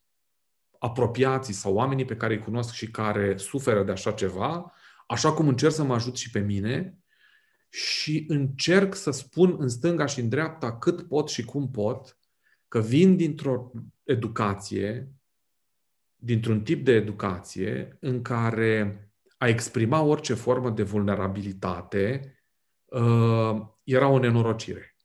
[0.78, 4.72] apropiații sau oamenii pe care îi cunosc și care suferă de așa ceva,
[5.06, 6.98] așa cum încerc să mă ajut și pe mine
[7.68, 12.18] și încerc să spun în stânga și în dreapta cât pot și cum pot
[12.68, 13.70] că vin dintr-o
[14.04, 15.12] educație,
[16.20, 19.02] dintr-un tip de educație în care
[19.36, 22.34] a exprima orice formă de vulnerabilitate
[22.84, 24.96] uh, era o nenorocire.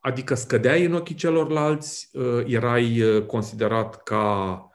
[0.00, 4.68] Adică scădeai în ochii celorlalți, uh, erai uh, considerat ca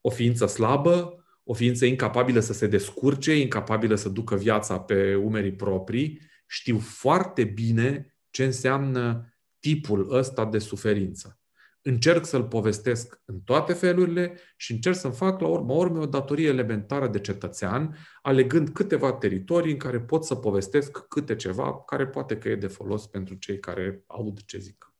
[0.00, 5.54] o ființă slabă, o ființă incapabilă să se descurce, incapabilă să ducă viața pe umerii
[5.54, 6.20] proprii.
[6.46, 11.40] Știu foarte bine ce înseamnă tipul ăsta de suferință
[11.86, 16.48] încerc să-l povestesc în toate felurile și încerc să-mi fac la urma urmei o datorie
[16.48, 22.38] elementară de cetățean, alegând câteva teritorii în care pot să povestesc câte ceva care poate
[22.38, 24.94] că e de folos pentru cei care aud ce zic.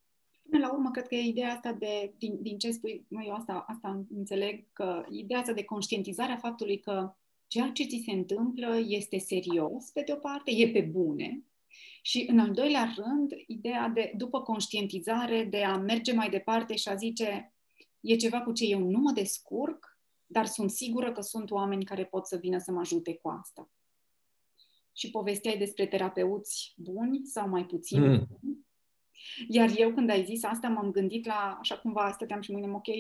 [0.51, 3.65] Până la urmă, cred că e ideea asta de, din, din ce spui, eu asta,
[3.69, 7.15] asta înțeleg, că ideea asta de conștientizare a faptului că
[7.47, 11.45] ceea ce ți se întâmplă este serios, pe de o parte, e pe bune,
[12.03, 16.89] și în al doilea rând, ideea de, după conștientizare, de a merge mai departe și
[16.89, 17.55] a zice
[18.01, 22.05] e ceva cu ce eu nu mă descurc, dar sunt sigură că sunt oameni care
[22.05, 23.71] pot să vină să mă ajute cu asta.
[24.95, 28.27] Și povesteai despre terapeuți buni sau mai puțin mm.
[28.29, 28.67] buni.
[29.49, 32.77] Iar eu când ai zis asta m-am gândit la, așa cumva stăteam și mă gândeam,
[32.77, 32.95] ok,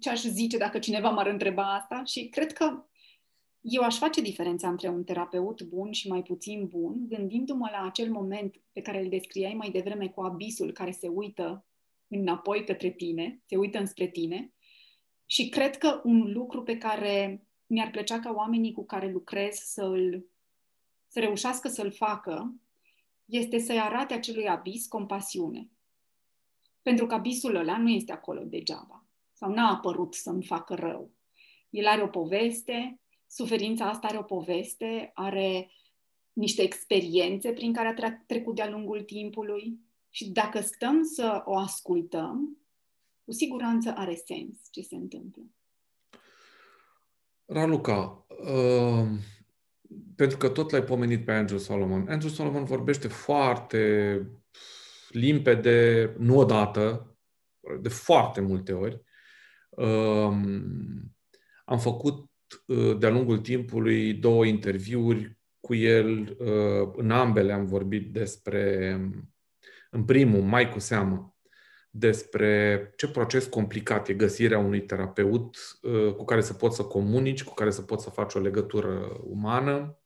[0.00, 2.02] ce aș zice dacă cineva m-ar întreba asta?
[2.04, 2.84] Și cred că
[3.60, 8.10] eu aș face diferența între un terapeut bun și mai puțin bun, gândindu-mă la acel
[8.10, 11.64] moment pe care îl descriai mai devreme cu abisul care se uită
[12.08, 14.52] înapoi către tine, se uită înspre tine.
[15.26, 20.26] Și cred că un lucru pe care mi-ar plăcea ca oamenii cu care lucrez să-l,
[21.08, 22.54] să reușească să-l facă,
[23.24, 25.70] este să-i arate acelui abis compasiune.
[26.82, 29.04] Pentru că abisul ăla nu este acolo degeaba.
[29.32, 31.10] Sau n-a apărut să-mi facă rău.
[31.70, 35.70] El are o poveste, suferința asta are o poveste, are
[36.32, 42.58] niște experiențe prin care a trecut de-a lungul timpului și dacă stăm să o ascultăm,
[43.24, 45.42] cu siguranță are sens ce se întâmplă.
[47.44, 49.08] Raluca, uh,
[50.16, 52.08] pentru că tot l-ai pomenit pe Andrew Solomon.
[52.08, 54.22] Andrew Solomon vorbește foarte
[55.08, 57.16] limpede, nu odată,
[57.80, 59.02] de foarte multe ori.
[59.70, 60.32] Uh,
[61.64, 62.29] am făcut Uh,
[62.98, 68.92] de-a lungul timpului două interviuri cu cu el, uh, în ambele am vorbit despre,
[69.90, 71.34] în primul, mai cu seamă,
[71.90, 77.44] despre ce proces complicat e găsirea unui terapeut uh, cu care să poți să comunici,
[77.44, 79.98] cu care să poți să faci o legătură umană.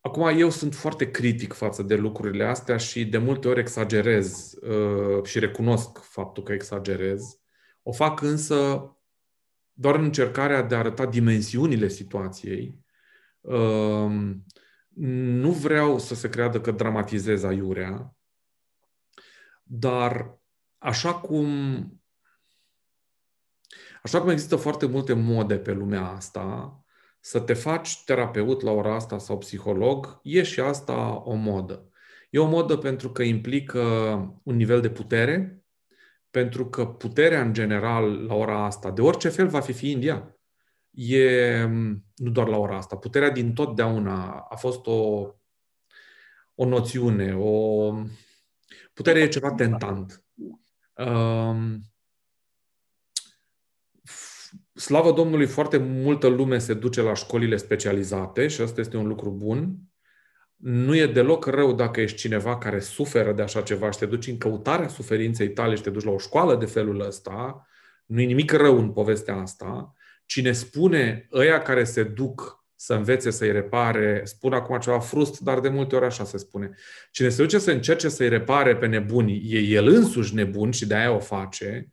[0.00, 5.24] Acum, eu sunt foarte critic față de lucrurile astea și de multe ori exagerez uh,
[5.24, 7.40] și recunosc faptul că exagerez.
[7.82, 8.92] O fac însă
[9.80, 12.78] doar în încercarea de a arăta dimensiunile situației.
[13.40, 14.10] Uh,
[14.94, 18.16] nu vreau să se creadă că dramatizez aiurea,
[19.62, 20.38] dar
[20.78, 21.48] așa cum
[24.02, 26.78] așa cum există foarte multe mode pe lumea asta,
[27.20, 31.90] să te faci terapeut la ora asta sau psiholog, e și asta o modă.
[32.30, 33.80] E o modă pentru că implică
[34.42, 35.62] un nivel de putere,
[36.38, 40.38] pentru că puterea în general la ora asta, de orice fel va fi fiind ea,
[40.90, 41.64] e,
[42.14, 45.26] nu doar la ora asta, puterea din totdeauna a fost o,
[46.54, 47.92] o noțiune, o,
[48.92, 50.24] Puterea e ceva tentant.
[50.94, 51.80] Um,
[54.72, 59.30] slavă Domnului, foarte multă lume se duce la școlile specializate și asta este un lucru
[59.30, 59.78] bun.
[60.58, 64.26] Nu e deloc rău dacă ești cineva care suferă de așa ceva și te duci
[64.26, 67.66] în căutarea suferinței tale și te duci la o școală de felul ăsta.
[68.06, 69.92] Nu e nimic rău în povestea asta.
[70.26, 75.60] Cine spune ăia care se duc să învețe să-i repare, spun acum ceva frust, dar
[75.60, 76.70] de multe ori așa se spune.
[77.10, 81.12] Cine se duce să încerce să-i repare pe nebuni, e el însuși nebun și de-aia
[81.12, 81.88] o face,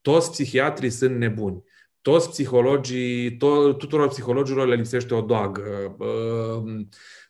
[0.00, 1.62] toți psihiatrii sunt nebuni.
[2.00, 5.96] Toți psihologii, to- tuturor psihologilor le lipsește o doagă,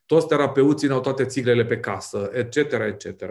[0.08, 3.24] toți terapeuții au toate țiglele pe casă, etc., etc.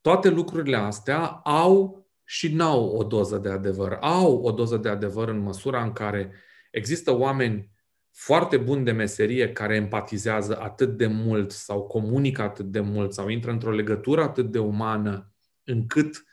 [0.00, 3.98] Toate lucrurile astea au și n-au o doză de adevăr.
[4.00, 6.32] Au o doză de adevăr în măsura în care
[6.70, 7.70] există oameni
[8.10, 13.28] foarte bun de meserie care empatizează atât de mult sau comunică atât de mult sau
[13.28, 15.32] intră într-o legătură atât de umană
[15.64, 16.24] încât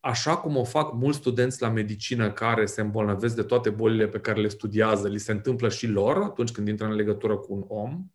[0.00, 4.20] așa cum o fac mulți studenți la medicină care se îmbolnăvesc de toate bolile pe
[4.20, 7.64] care le studiază, li se întâmplă și lor atunci când intră în legătură cu un
[7.68, 8.06] om.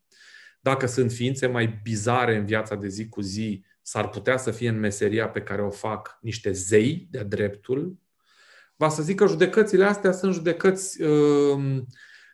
[0.62, 4.70] Dacă sunt ființe mai bizare în viața de zi cu zi, s-ar putea să fie
[4.70, 7.98] în meseria pe care o fac niște zei de-a dreptul.
[8.76, 11.82] Va să zic că judecățile astea sunt judecăți uh,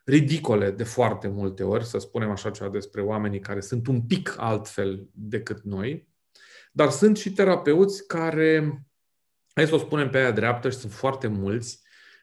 [0.06, 4.36] ridicole de foarte multe ori, să spunem așa ceva despre oamenii care sunt un pic
[4.38, 6.08] altfel decât noi,
[6.72, 8.84] dar sunt și terapeuți care,
[9.54, 11.82] hai să o spunem pe aia dreaptă și sunt foarte mulți,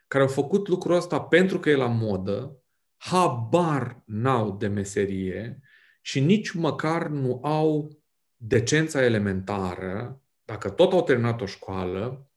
[0.09, 2.63] care au făcut lucrul ăsta pentru că e la modă,
[2.97, 5.61] habar n-au de meserie
[6.07, 7.99] și nici măcar nu au
[8.37, 12.31] decența elementară, dacă tot au terminat o școală,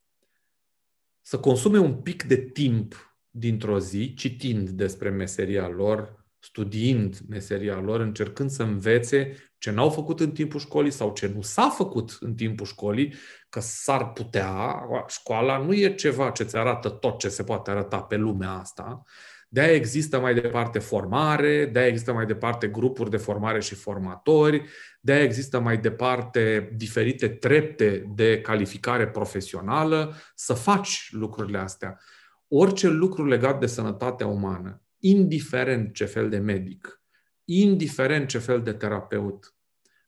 [1.22, 8.00] să consume un pic de timp dintr-o zi, citind despre meseria lor, studiind meseria lor,
[8.00, 12.36] încercând să învețe ce n-au făcut în timpul școlii sau ce nu s-a făcut în
[12.36, 13.14] timpul școlii,
[13.50, 18.02] că s-ar putea, școala nu e ceva ce ți arată tot ce se poate arăta
[18.02, 19.04] pe lumea asta,
[19.48, 24.64] de-aia există mai departe formare, de-aia există mai departe grupuri de formare și formatori,
[25.02, 32.00] de-aia există mai departe diferite trepte de calificare profesională, să faci lucrurile astea
[32.48, 37.02] orice lucru legat de sănătatea umană, indiferent ce fel de medic,
[37.46, 39.56] indiferent ce fel de terapeut,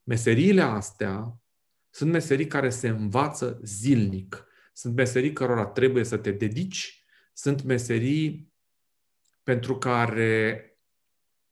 [0.03, 1.39] meseriile astea
[1.89, 4.45] sunt meserii care se învață zilnic.
[4.73, 8.48] Sunt meserii cărora trebuie să te dedici, sunt meserii
[9.49, 10.63] pentru care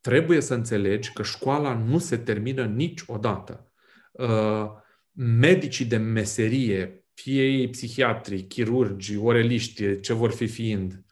[0.01, 3.71] trebuie să înțelegi că școala nu se termină niciodată.
[4.11, 4.65] Uh,
[5.11, 11.03] medicii de meserie fie ei psihiatri, chirurgi, oreliști, ce vor fi fiind,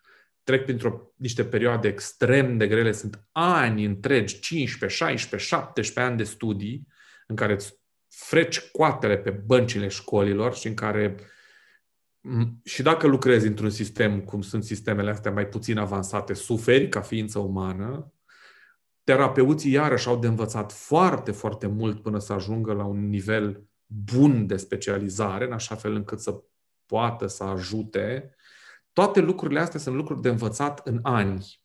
[0.44, 6.24] trec printr-o niște perioade extrem de grele, sunt ani întregi, 15, 16, 17 ani de
[6.24, 6.88] studii,
[7.28, 11.16] în care îți freci coatele pe băncile școlilor și în care
[12.64, 17.40] și dacă lucrezi într-un sistem cum sunt sistemele astea mai puțin avansate, suferi ca ființă
[17.40, 18.14] umană,
[19.04, 24.48] terapeuții iarăși au de învățat foarte, foarte mult până să ajungă la un nivel bun
[24.48, 26.44] de specializare, în așa fel încât să
[26.86, 28.36] poată să ajute.
[28.94, 31.60] Toate lucrurile astea sunt lucruri de învățat în ani.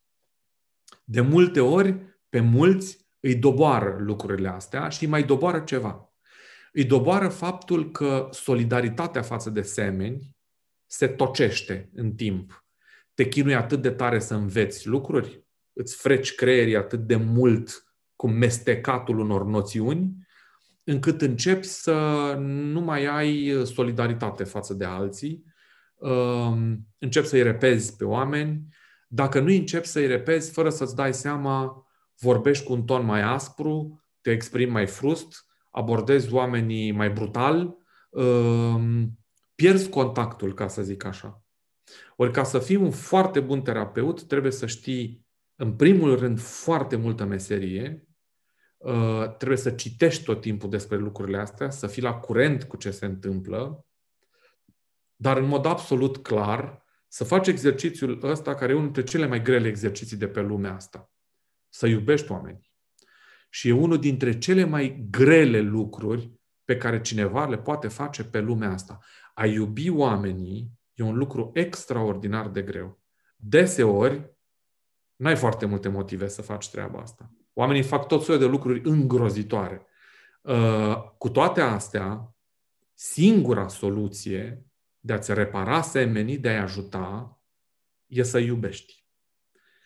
[1.05, 6.13] De multe ori, pe mulți îi doboară lucrurile astea și îi mai doboară ceva.
[6.73, 10.39] Îi doboară faptul că solidaritatea față de semeni
[10.91, 12.65] se tocește în timp.
[13.15, 17.85] Te chinui atât de tare să înveți lucruri, îți freci creierii atât de mult
[18.17, 20.17] cu mestecatul unor noțiuni,
[20.85, 25.45] încât începi să nu mai ai solidaritate față de alții,
[25.95, 28.67] um, începi să-i repezi pe oameni.
[29.09, 31.87] Dacă nu începi să-i repezi fără să-ți dai seama,
[32.21, 37.77] vorbești cu un ton mai aspru, te exprimi mai frust, abordezi oamenii mai brutal,
[38.11, 39.20] um,
[39.61, 41.45] pierzi contactul, ca să zic așa.
[42.17, 46.97] Ori ca să fii un foarte bun terapeut, trebuie să știi, în primul rând, foarte
[46.97, 48.09] multă meserie,
[48.77, 52.91] uh, trebuie să citești tot timpul despre lucrurile astea, să fii la curent cu ce
[52.91, 53.87] se întâmplă,
[55.17, 59.43] dar în mod absolut clar, să faci exercițiul ăsta, care e unul dintre cele mai
[59.43, 61.11] grele exerciții de pe lumea asta.
[61.69, 62.73] Să iubești oamenii.
[63.51, 68.41] Și e unul dintre cele mai grele lucruri pe care cineva le poate face pe
[68.41, 68.99] lumea asta.
[69.41, 73.01] A iubi oamenii e un lucru extraordinar de greu.
[73.37, 74.31] Deseori,
[75.17, 77.33] n-ai foarte multe motive să faci treaba asta.
[77.53, 79.87] Oamenii fac tot soiul de lucruri îngrozitoare.
[80.43, 82.35] Uh, cu toate astea,
[82.95, 84.67] singura soluție
[84.99, 87.41] de a-ți repara semenii, de a-i ajuta,
[88.07, 89.05] e să iubești.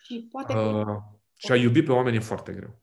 [0.01, 0.59] Și poate că...
[0.59, 0.97] Uh,
[1.37, 2.81] și a iubi pe oameni e foarte greu.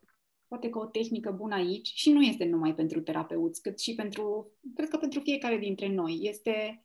[0.52, 4.52] Poate că o tehnică bună aici, și nu este numai pentru terapeuți, cât și pentru,
[4.74, 6.84] cred că pentru fiecare dintre noi, este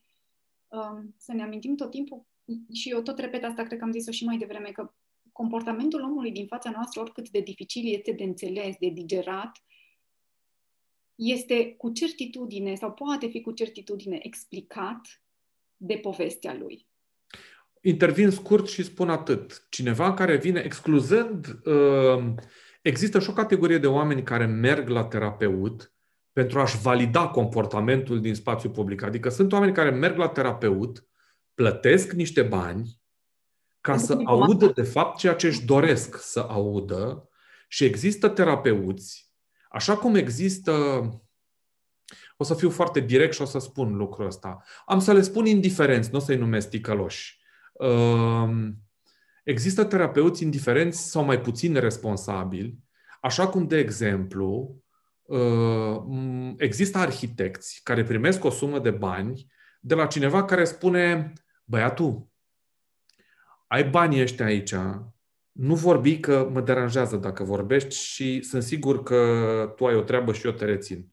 [0.67, 2.25] um, să ne amintim tot timpul,
[2.73, 4.93] și eu tot repet asta, cred că am zis-o și mai devreme, că
[5.31, 9.51] comportamentul omului din fața noastră, oricât de dificil este de înțeles, de digerat,
[11.15, 15.23] este cu certitudine sau poate fi cu certitudine explicat
[15.77, 16.87] de povestea lui.
[17.81, 19.67] Intervin scurt și spun atât.
[19.69, 22.33] Cineva care vine, excluzând, uh,
[22.87, 25.93] există și o categorie de oameni care merg la terapeut
[26.31, 29.01] pentru a-și valida comportamentul din spațiu public.
[29.01, 31.07] Adică sunt oameni care merg la terapeut,
[31.53, 33.01] plătesc niște bani
[33.81, 37.29] ca să audă de fapt ceea ce își doresc să audă
[37.67, 39.31] și există terapeuți,
[39.69, 40.71] așa cum există
[42.37, 44.63] o să fiu foarte direct și o să spun lucrul ăsta.
[44.85, 47.39] Am să le spun indiferenți, nu o să-i numesc ticăloși.
[47.79, 48.86] Ehm,
[49.47, 52.77] există terapeuți indiferenți sau mai puțin responsabili,
[53.21, 54.75] așa cum, de exemplu,
[55.29, 59.47] ehm, există arhitecți care primesc o sumă de bani
[59.79, 61.33] de la cineva care spune,
[61.63, 62.27] băiatul,
[63.67, 64.75] ai banii ăștia aici,
[65.51, 70.33] nu vorbi că mă deranjează dacă vorbești și sunt sigur că tu ai o treabă
[70.33, 71.07] și eu te rețin.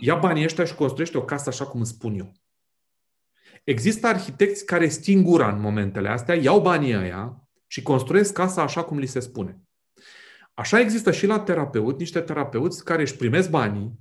[0.00, 2.32] Ia banii ăștia și construiește o casă așa cum îți spun eu.
[3.64, 8.84] Există arhitecți care sting gura în momentele astea, iau banii ăia și construiesc casa așa
[8.84, 9.60] cum li se spune.
[10.54, 13.98] Așa există și la terapeut niște terapeuți care își primesc banii,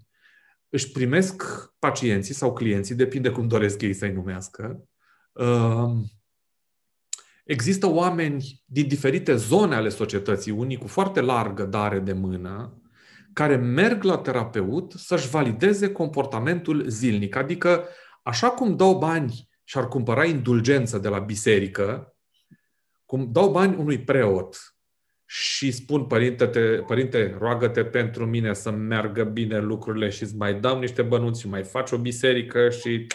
[0.70, 1.44] își primesc
[1.80, 4.84] pacienții sau clienții, depinde cum doresc ei să-i numească.
[5.34, 6.06] Ehm,
[7.44, 12.82] există oameni din diferite zone ale societății, unii cu foarte largă dare de mână,
[13.34, 17.36] care merg la terapeut să-și valideze comportamentul zilnic.
[17.36, 17.86] Adică,
[18.24, 22.14] așa cum dau bani și ar cumpăra indulgență de la biserică,
[23.10, 24.76] cum dau bani unui preot
[25.26, 30.60] și spun, părinte, te, părinte roagă-te pentru mine să meargă bine lucrurile și îți mai
[30.60, 33.08] dau niște bănuți și mai faci o biserică și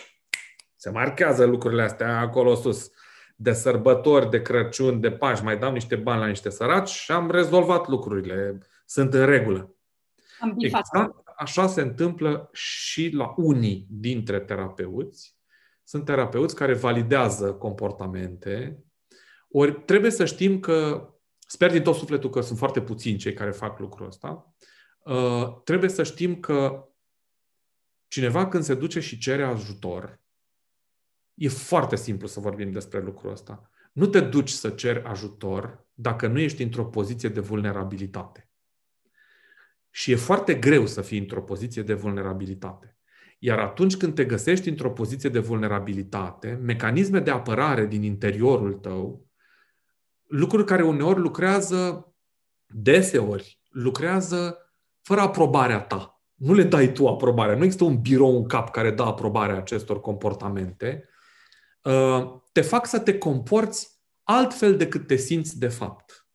[0.76, 2.90] se marchează lucrurile astea acolo sus.
[3.36, 7.30] De sărbători, de Crăciun, de Paști, mai dau niște bani la niște săraci și am
[7.30, 8.58] rezolvat lucrurile.
[8.84, 9.74] Sunt în regulă.
[10.58, 15.36] Exact așa se întâmplă și la unii dintre terapeuți.
[15.82, 18.84] Sunt terapeuți care validează comportamente.
[19.56, 23.50] Ori trebuie să știm că, sper din tot sufletul că sunt foarte puțini cei care
[23.50, 24.54] fac lucrul ăsta,
[25.04, 26.88] uh, trebuie să știm că
[28.08, 30.20] cineva când se duce și cere ajutor,
[31.34, 33.70] e foarte simplu să vorbim despre lucrul ăsta.
[33.92, 38.50] Nu te duci să ceri ajutor dacă nu ești într-o poziție de vulnerabilitate.
[39.90, 42.98] Și e foarte greu să fii într-o poziție de vulnerabilitate.
[43.38, 49.32] Iar atunci când te găsești într-o poziție de vulnerabilitate, mecanisme de apărare din interiorul tău,
[50.34, 52.12] lucruri care uneori lucrează,
[52.66, 54.58] deseori, lucrează
[55.02, 56.22] fără aprobarea ta.
[56.34, 57.56] Nu le dai tu aprobarea.
[57.56, 61.08] Nu există un birou în cap care dă aprobarea acestor comportamente.
[61.82, 66.26] Uh, te fac să te comporți altfel decât te simți de fapt.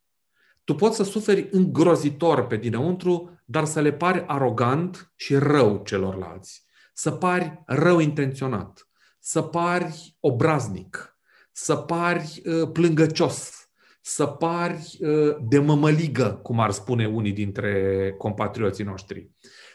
[0.64, 6.64] Tu poți să suferi îngrozitor pe dinăuntru, dar să le pari arogant și rău celorlalți.
[6.94, 8.88] Să pari rău intenționat,
[9.20, 11.18] să pari obraznic,
[11.52, 13.60] să pari uh, plângăcios,
[14.02, 19.30] să pari uh, de mămăligă, cum ar spune unii dintre compatrioții noștri.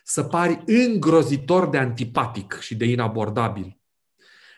[0.04, 3.78] Să pari îngrozitor de antipatic și de inabordabil.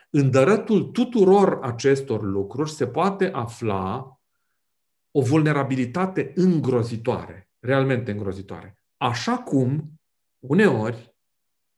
[0.09, 4.19] Îndărătul tuturor acestor lucruri se poate afla
[5.11, 8.79] o vulnerabilitate îngrozitoare, realmente îngrozitoare.
[8.97, 9.99] Așa cum,
[10.39, 11.15] uneori,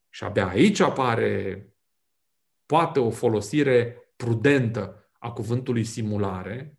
[0.10, 1.68] și abia aici apare
[2.66, 6.79] poate o folosire prudentă a cuvântului simulare,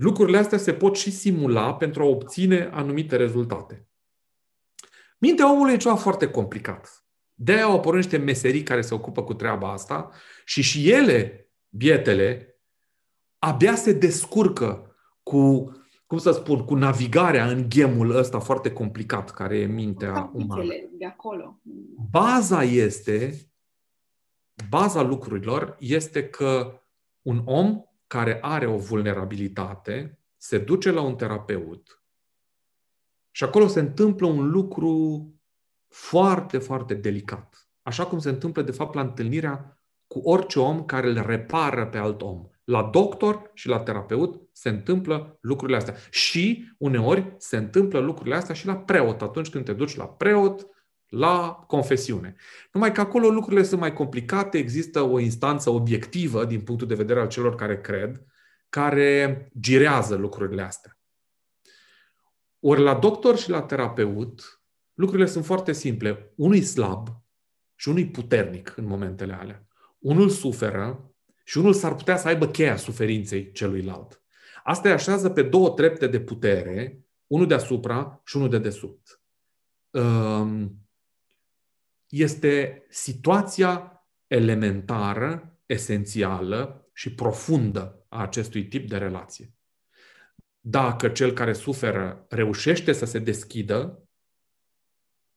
[0.00, 3.88] lucrurile astea se pot și simula pentru a obține anumite rezultate.
[5.18, 7.04] Mintea omului e ceva foarte complicat.
[7.34, 10.10] De-aia au apărut niște meserii care se ocupă cu treaba asta
[10.44, 12.60] și și ele, bietele,
[13.38, 15.72] abia se descurcă cu,
[16.06, 20.62] cum să spun, cu navigarea în gemul ăsta foarte complicat care e mintea umană.
[20.90, 21.60] de acolo.
[22.10, 23.34] Baza este,
[24.68, 26.80] baza lucrurilor este că
[27.22, 32.02] un om care are o vulnerabilitate se duce la un terapeut
[33.30, 35.24] și acolo se întâmplă un lucru
[35.88, 37.68] foarte, foarte delicat.
[37.82, 41.98] Așa cum se întâmplă, de fapt, la întâlnirea cu orice om care îl repară pe
[41.98, 42.46] alt om.
[42.64, 45.94] La doctor și la terapeut se întâmplă lucrurile astea.
[46.10, 49.22] Și uneori se întâmplă lucrurile astea și la preot.
[49.22, 50.66] Atunci când te duci la preot,
[51.10, 52.34] la confesiune.
[52.72, 57.20] Numai că acolo lucrurile sunt mai complicate, există o instanță obiectivă din punctul de vedere
[57.20, 58.24] al celor care cred,
[58.68, 60.98] care girează lucrurile astea.
[62.60, 64.62] Ori la doctor și la terapeut,
[64.94, 66.32] lucrurile sunt foarte simple.
[66.36, 67.08] Unul slab
[67.74, 69.66] și unul puternic în momentele alea.
[69.98, 74.22] Unul suferă și unul s-ar putea să aibă cheia suferinței celuilalt.
[74.64, 79.20] Asta îi așează pe două trepte de putere, unul deasupra și unul de desubt.
[79.90, 80.80] Um,
[82.10, 89.54] este situația elementară, esențială și profundă a acestui tip de relație.
[90.60, 94.08] Dacă cel care suferă reușește să se deschidă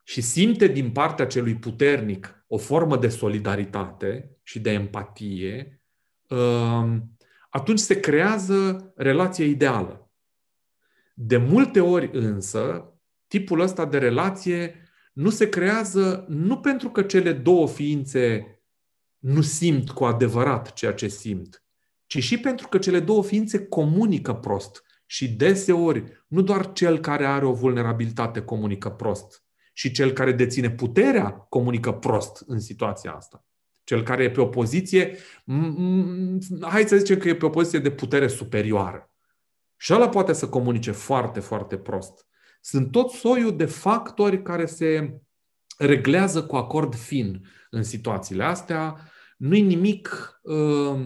[0.04, 5.82] și simte din partea celui puternic o formă de solidaritate și de empatie,
[6.30, 7.18] um,
[7.50, 10.12] atunci se creează relația ideală.
[11.14, 12.94] De multe ori însă,
[13.28, 14.83] tipul ăsta de relație
[15.14, 18.48] nu se creează nu pentru că cele două ființe
[19.18, 21.64] nu simt cu adevărat ceea ce simt,
[22.06, 24.84] ci și pentru că cele două ființe comunică prost.
[25.06, 29.44] Și deseori, nu doar cel care are o vulnerabilitate comunică prost,
[29.74, 33.46] și cel care deține puterea comunică prost în situația asta.
[33.84, 35.18] Cel care e pe o poziție,
[36.62, 39.10] hai să zicem că e pe o poziție de putere superioară.
[39.78, 42.28] Și ăla poate să comunice foarte, foarte prost.
[42.66, 45.22] Sunt tot soiul de factori care se
[45.78, 49.12] reglează cu acord fin în situațiile astea.
[49.38, 51.06] Nu-i nimic uh,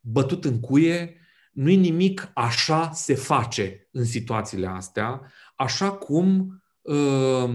[0.00, 1.20] bătut în cuie,
[1.52, 7.54] nu-i nimic așa se face în situațiile astea, așa cum uh,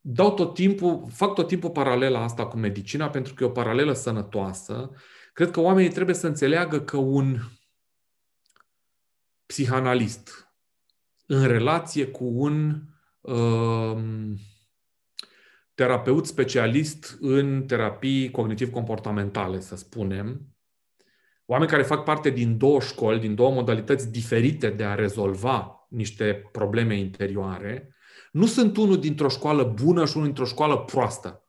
[0.00, 3.92] dau tot timpul, fac tot timpul paralela asta cu medicina pentru că e o paralelă
[3.92, 4.90] sănătoasă.
[5.32, 7.38] Cred că oamenii trebuie să înțeleagă că un
[9.46, 10.51] psihanalist
[11.34, 12.82] în relație cu un
[13.20, 14.36] um,
[15.74, 20.40] terapeut specialist în terapii cognitiv-comportamentale, să spunem,
[21.46, 26.48] oameni care fac parte din două școli, din două modalități diferite de a rezolva niște
[26.52, 27.94] probleme interioare,
[28.32, 31.46] nu sunt unul dintr-o școală bună și unul dintr-o școală proastă.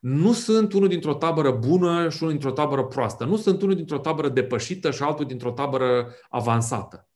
[0.00, 3.24] Nu sunt unul dintr-o tabără bună și unul dintr-o tabără proastă.
[3.24, 7.06] Nu sunt unul dintr-o tabără depășită și altul dintr-o tabără avansată.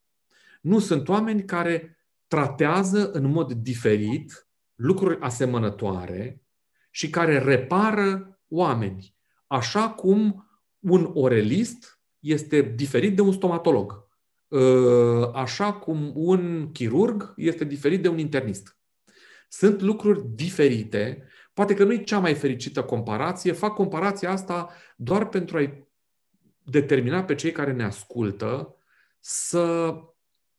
[0.66, 6.42] Nu sunt oameni care tratează în mod diferit lucruri asemănătoare
[6.90, 9.14] și care repară oameni.
[9.46, 10.48] Așa cum
[10.78, 14.08] un orelist este diferit de un stomatolog.
[14.52, 18.78] Ă, așa cum un chirurg este diferit de un internist.
[19.48, 21.28] Sunt lucruri diferite.
[21.52, 23.52] Poate că nu e cea mai fericită comparație.
[23.52, 25.88] Fac comparația asta doar pentru a-i
[26.64, 28.76] determina pe cei care ne ascultă
[29.20, 29.94] să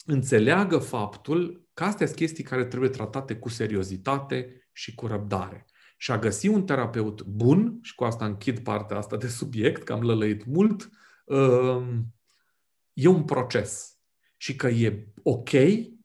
[0.08, 5.66] înțeleagă faptul că astea sunt chestii care trebuie tratate cu seriozitate și cu răbdare.
[5.98, 9.94] Și a găsi un terapeut bun, și cu asta închid partea asta de subiect, că
[9.94, 10.90] am lălăit mult,
[11.26, 12.14] um,
[12.94, 13.98] e un proces.
[14.38, 15.50] Și că e ok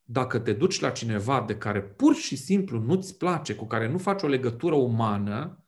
[0.02, 3.98] dacă te duci la cineva de care pur și simplu nu-ți place, cu care nu
[3.98, 5.66] faci o legătură umană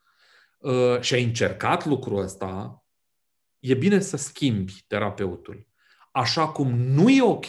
[0.59, 2.85] uh, și ai încercat lucrul ăsta,
[3.59, 5.67] e bine să schimbi terapeutul.
[6.13, 7.47] Așa cum nu e ok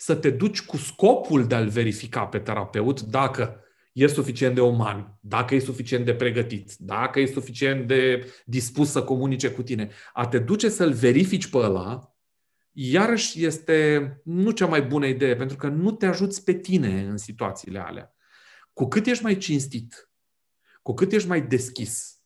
[0.00, 3.60] să te duci cu scopul de a-l verifica pe terapeut dacă
[3.92, 9.02] e suficient de uman, dacă e suficient de pregătit, dacă e suficient de dispus să
[9.02, 9.90] comunice cu tine.
[10.12, 12.16] A te duce să-l verifici pe ăla,
[12.72, 17.16] iarăși este nu cea mai bună idee, pentru că nu te ajuți pe tine în
[17.16, 18.14] situațiile alea.
[18.72, 20.10] Cu cât ești mai cinstit,
[20.82, 22.18] cu cât ești mai deschis,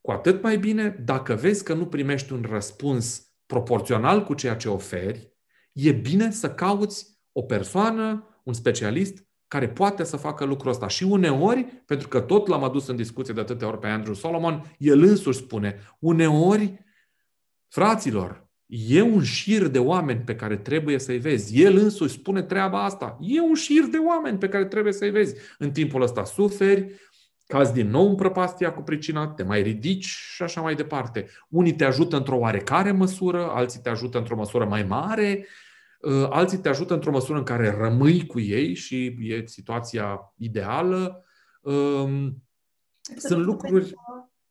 [0.00, 4.68] cu atât mai bine dacă vezi că nu primești un răspuns proporțional cu ceea ce
[4.68, 5.30] oferi,
[5.72, 10.88] e bine să cauți o persoană, un specialist, care poate să facă lucrul ăsta.
[10.88, 14.74] Și uneori, pentru că tot l-am adus în discuție de atâtea ori pe Andrew Solomon,
[14.78, 16.84] el însuși spune, uneori,
[17.68, 21.62] fraților, E un șir de oameni pe care trebuie să-i vezi.
[21.62, 23.18] El însuși spune treaba asta.
[23.20, 25.34] E un șir de oameni pe care trebuie să-i vezi.
[25.58, 26.94] În timpul ăsta suferi,
[27.50, 31.26] cazi din nou în prăpastia cu pricina, te mai ridici și așa mai departe.
[31.48, 35.46] Unii te ajută într-o oarecare măsură, alții te ajută într-o măsură mai mare,
[36.00, 41.24] uh, alții te ajută într-o măsură în care rămâi cu ei și e situația ideală.
[41.60, 42.42] Um,
[43.16, 43.94] sunt lucruri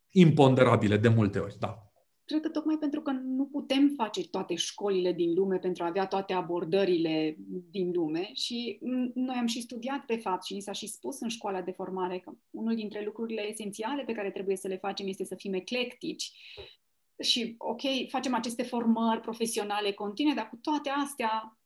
[0.10, 1.89] imponderabile de multe ori, da
[2.30, 6.08] cred că tocmai pentru că nu putem face toate școlile din lume pentru a avea
[6.08, 7.36] toate abordările
[7.70, 8.80] din lume și
[9.14, 12.20] noi am și studiat pe fapt și ni s-a și spus în școala de formare
[12.20, 16.32] că unul dintre lucrurile esențiale pe care trebuie să le facem este să fim eclectici.
[17.20, 21.60] Și, ok, facem aceste formări profesionale continue, dar cu toate astea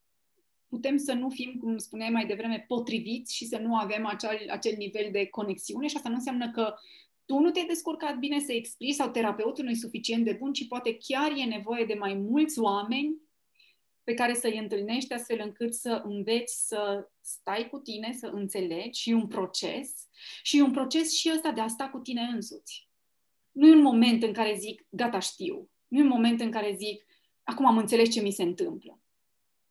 [0.68, 4.74] putem să nu fim, cum spuneai mai devreme, potriviți și să nu avem acel, acel
[4.78, 6.74] nivel de conexiune și asta nu înseamnă că
[7.26, 10.68] tu nu te-ai descurcat bine să explici sau terapeutul nu e suficient de bun, ci
[10.68, 13.22] poate chiar e nevoie de mai mulți oameni
[14.04, 19.10] pe care să-i întâlnești astfel încât să înveți să stai cu tine, să înțelegi și
[19.10, 20.08] un proces
[20.42, 22.90] și un proces și ăsta de a sta cu tine însuți.
[23.52, 25.70] Nu e un moment în care zic, gata, știu.
[25.88, 27.06] Nu e un moment în care zic,
[27.44, 29.02] acum am înțeles ce mi se întâmplă.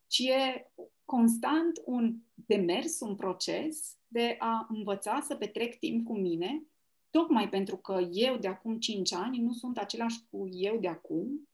[0.07, 0.70] Ci e
[1.05, 6.66] constant un demers, un proces de a învăța să petrec timp cu mine
[7.12, 11.48] tocmai pentru că eu de acum 5 ani nu sunt același cu eu de acum,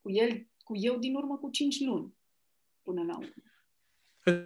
[0.00, 2.14] cu el, cu eu din urmă cu 5 luni,
[2.82, 3.32] până la urmă.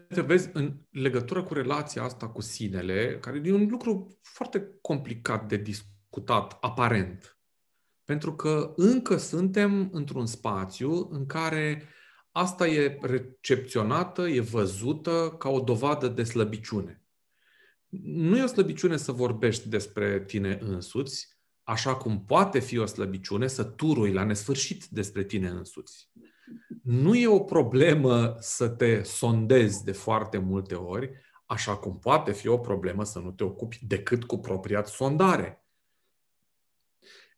[0.09, 5.49] Te vezi, în legătură cu relația asta cu sinele, care e un lucru foarte complicat
[5.49, 7.39] de discutat, aparent.
[8.05, 11.89] Pentru că încă suntem într-un spațiu în care
[12.31, 17.02] asta e recepționată, e văzută ca o dovadă de slăbiciune
[18.01, 21.29] nu e o slăbiciune să vorbești despre tine însuți,
[21.63, 26.11] așa cum poate fi o slăbiciune să turui la nesfârșit despre tine însuți.
[26.83, 31.11] Nu e o problemă să te sondezi de foarte multe ori,
[31.47, 35.67] așa cum poate fi o problemă să nu te ocupi decât cu propria sondare.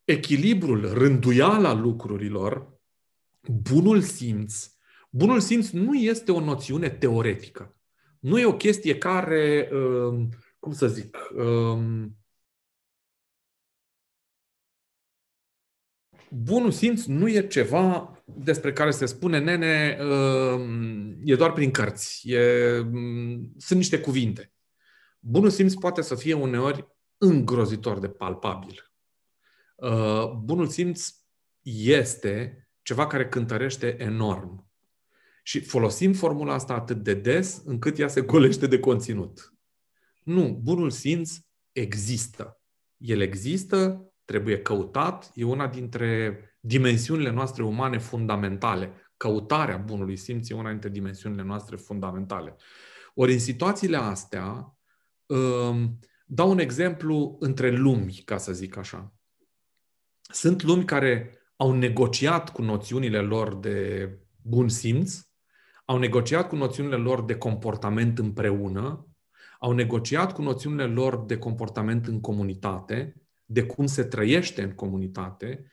[0.05, 2.81] Echilibrul, rânduiala lucrurilor,
[3.49, 4.71] bunul simț,
[5.11, 7.77] bunul simț nu este o noțiune teoretică.
[8.19, 10.27] Nu e o chestie care uh,
[10.65, 12.17] cum să zic, um,
[16.31, 22.31] bunul simț nu e ceva despre care se spune, nene, um, e doar prin cărți,
[22.31, 24.53] e, um, sunt niște cuvinte.
[25.19, 26.87] Bunul simț poate să fie uneori
[27.19, 28.93] îngrozitor de palpabil.
[29.75, 31.09] Uh, bunul simț
[31.63, 34.71] este ceva care cântărește enorm.
[35.43, 39.54] Și folosim formula asta atât de des încât ea se golește de conținut.
[40.25, 41.37] Nu, bunul simț
[41.73, 42.61] există.
[42.97, 48.93] El există, trebuie căutat, e una dintre dimensiunile noastre umane fundamentale.
[49.17, 52.57] Căutarea bunului simț e una dintre dimensiunile noastre fundamentale.
[53.15, 54.79] Ori în situațiile astea,
[55.27, 59.15] um, dau un exemplu între lumi, ca să zic așa.
[60.21, 64.09] Sunt lumi care au negociat cu noțiunile lor de
[64.43, 65.21] bun simț,
[65.85, 69.09] au negociat cu noțiunile lor de comportament împreună,
[69.65, 75.71] au negociat cu noțiunile lor de comportament în comunitate, de cum se trăiește în comunitate,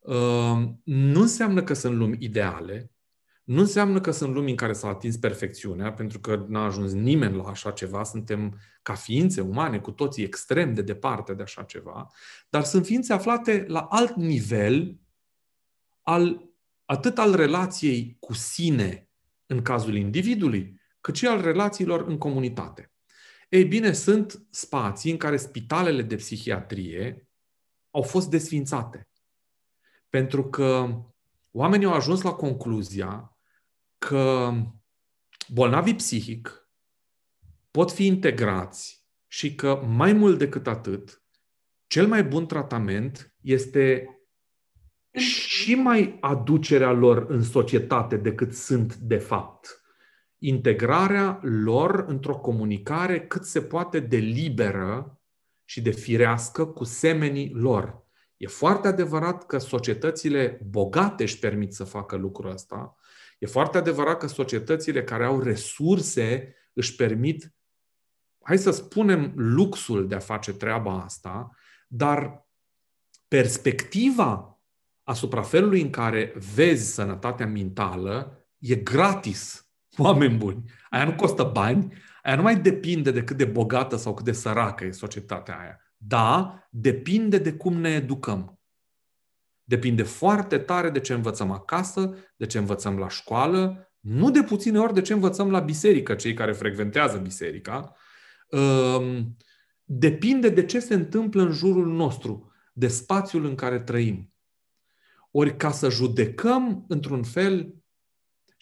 [0.00, 2.90] uh, nu înseamnă că sunt lumi ideale,
[3.44, 7.36] nu înseamnă că sunt lumi în care s-a atins perfecțiunea, pentru că n-a ajuns nimeni
[7.36, 12.06] la așa ceva, suntem ca ființe umane, cu toții extrem de departe de așa ceva,
[12.48, 14.98] dar sunt ființe aflate la alt nivel
[16.02, 16.50] al,
[16.84, 19.08] atât al relației cu sine
[19.46, 22.88] în cazul individului, cât și al relațiilor în comunitate.
[23.48, 27.28] Ei bine, sunt spații în care spitalele de psihiatrie
[27.90, 29.08] au fost desfințate.
[30.08, 31.00] Pentru că
[31.50, 33.38] oamenii au ajuns la concluzia
[33.98, 34.52] că
[35.48, 36.68] bolnavii psihic
[37.70, 41.22] pot fi integrați și că mai mult decât atât,
[41.86, 44.08] cel mai bun tratament este
[45.10, 49.83] și mai aducerea lor în societate decât sunt de fapt
[50.46, 55.20] integrarea lor într-o comunicare cât se poate de liberă
[55.64, 58.02] și de firească cu semenii lor.
[58.36, 62.94] E foarte adevărat că societățile bogate își permit să facă lucrul ăsta.
[63.38, 67.54] E foarte adevărat că societățile care au resurse își permit,
[68.42, 71.50] hai să spunem, luxul de a face treaba asta,
[71.88, 72.48] dar
[73.28, 74.60] perspectiva
[75.02, 79.63] asupra felului în care vezi sănătatea mentală e gratis
[79.96, 80.70] Oameni buni.
[80.90, 84.32] Aia nu costă bani, aia nu mai depinde de cât de bogată sau cât de
[84.32, 85.80] săracă e societatea aia.
[85.96, 88.58] Da, depinde de cum ne educăm.
[89.64, 94.78] Depinde foarte tare de ce învățăm acasă, de ce învățăm la școală, nu de puține
[94.78, 97.96] ori de ce învățăm la biserică, cei care frecventează biserica.
[98.48, 99.36] Ehm,
[99.84, 104.32] depinde de ce se întâmplă în jurul nostru, de spațiul în care trăim.
[105.30, 107.74] Ori ca să judecăm într-un fel,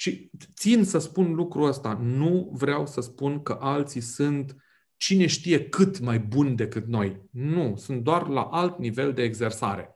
[0.03, 4.57] și țin să spun lucrul ăsta, nu vreau să spun că alții sunt
[4.97, 7.29] cine știe cât mai buni decât noi.
[7.31, 9.95] Nu, sunt doar la alt nivel de exersare.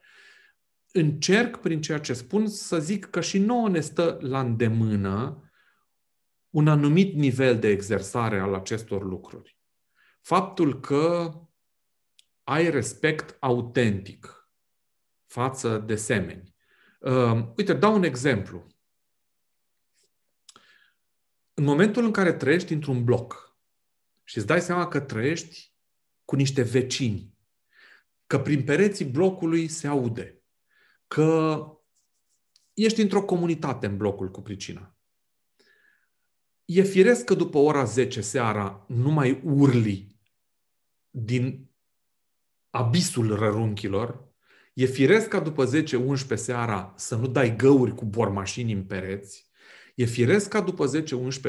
[0.92, 5.50] Încerc, prin ceea ce spun, să zic că și nouă ne stă la îndemână
[6.50, 9.58] un anumit nivel de exersare al acestor lucruri.
[10.20, 11.32] Faptul că
[12.42, 14.50] ai respect autentic
[15.26, 16.54] față de semeni.
[17.00, 18.66] Uh, uite, dau un exemplu.
[21.58, 23.56] În momentul în care trăiești într-un bloc
[24.24, 25.72] și îți dai seama că trăiești
[26.24, 27.34] cu niște vecini,
[28.26, 30.42] că prin pereții blocului se aude,
[31.06, 31.60] că
[32.74, 34.96] ești într-o comunitate în blocul cu pricina.
[36.64, 40.16] E firesc că după ora 10 seara nu mai urli
[41.10, 41.70] din
[42.70, 44.24] abisul rărunchilor,
[44.74, 49.45] e firesc ca după 10-11 seara să nu dai găuri cu bormașini în pereți,
[49.96, 50.86] e firesc ca după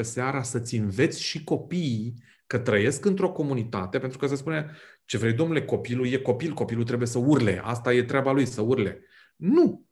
[0.00, 2.14] seara să-ți înveți și copiii
[2.46, 6.84] că trăiesc într-o comunitate, pentru că se spune, ce vrei, domnule, copilul e copil, copilul
[6.84, 9.00] trebuie să urle, asta e treaba lui, să urle.
[9.36, 9.86] Nu!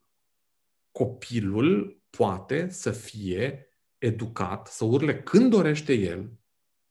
[0.90, 6.32] Copilul poate să fie educat, să urle când dorește el,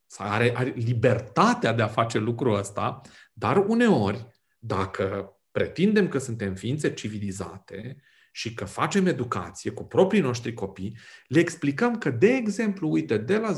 [0.05, 3.01] să are, are libertatea de a face lucrul ăsta,
[3.33, 4.27] dar uneori,
[4.59, 8.01] dacă pretindem că suntem ființe civilizate
[8.35, 13.37] și că facem educație cu proprii noștri copii, le explicăm că, de exemplu, uite, de
[13.37, 13.57] la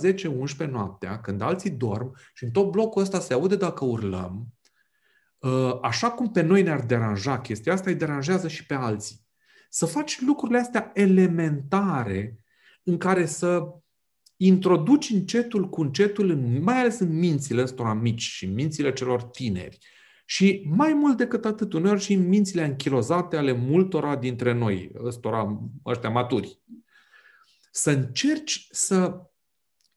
[0.65, 4.47] 10-11 noaptea, când alții dorm și în tot blocul ăsta se aude dacă urlăm,
[5.43, 9.27] ă, așa cum pe noi ne-ar deranja chestia asta, îi deranjează și pe alții.
[9.69, 12.39] Să faci lucrurile astea elementare
[12.83, 13.63] în care să
[14.35, 19.23] introduci încetul cu încetul, în, mai ales în mințile ăstora mici și în mințile celor
[19.23, 19.77] tineri.
[20.29, 25.69] Și mai mult decât atât, uneori și în mințile închilozate ale multora dintre noi, ăstora,
[25.85, 26.61] ăștia maturi.
[27.71, 29.21] Să încerci să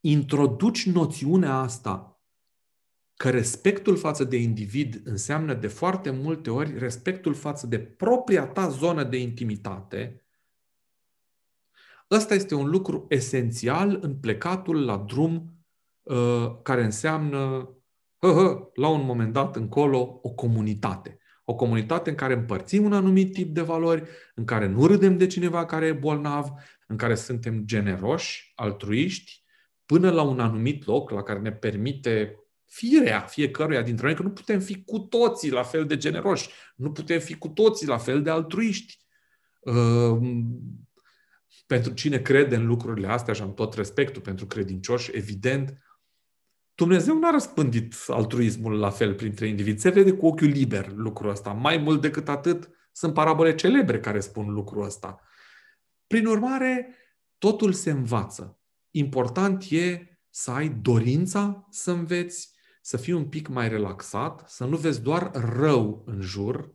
[0.01, 2.21] introduci noțiunea asta
[3.17, 8.69] că respectul față de individ înseamnă de foarte multe ori respectul față de propria ta
[8.69, 10.25] zonă de intimitate,
[12.11, 15.65] Ăsta este un lucru esențial în plecatul la drum
[16.03, 17.69] uh, care înseamnă,
[18.21, 21.19] hă, hă, la un moment dat încolo, o comunitate.
[21.45, 24.03] O comunitate în care împărțim un anumit tip de valori,
[24.35, 26.49] în care nu râdem de cineva care e bolnav,
[26.87, 29.45] în care suntem generoși, altruiști,
[29.87, 32.35] până la un anumit loc la care ne permite
[32.67, 36.93] firea fiecăruia dintre noi, că nu putem fi cu toții la fel de generoși, nu
[36.93, 38.99] putem fi cu toții la fel de altruiști.
[39.61, 40.19] Uh,
[41.67, 45.75] pentru cine crede în lucrurile astea și am tot respectul pentru credincioși, evident,
[46.81, 49.81] Dumnezeu n-a răspândit altruismul la fel printre indivizi.
[49.81, 51.53] Se vede cu ochiul liber lucrul ăsta.
[51.53, 55.21] Mai mult decât atât, sunt parabole celebre care spun lucrul ăsta.
[56.07, 56.95] Prin urmare,
[57.39, 58.61] totul se învață.
[58.91, 64.77] Important e să ai dorința să înveți, să fii un pic mai relaxat, să nu
[64.77, 66.75] vezi doar rău în jur,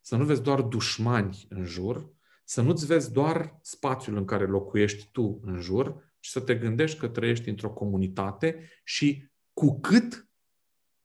[0.00, 2.10] să nu vezi doar dușmani în jur,
[2.44, 6.98] să nu-ți vezi doar spațiul în care locuiești tu în jur, ci să te gândești
[6.98, 10.28] că trăiești într-o comunitate și cu cât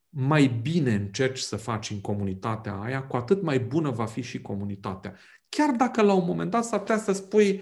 [0.10, 4.42] mai bine încerci să faci în comunitatea aia, cu atât mai bună va fi și
[4.42, 5.16] comunitatea.
[5.50, 7.62] Chiar dacă la un moment dat s-ar putea să spui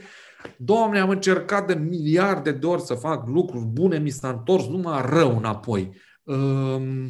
[0.57, 5.05] Doamne, am încercat de miliarde de ori să fac lucruri bune, mi s-a întors numai
[5.05, 5.95] rău înapoi.
[6.23, 7.09] Ehm,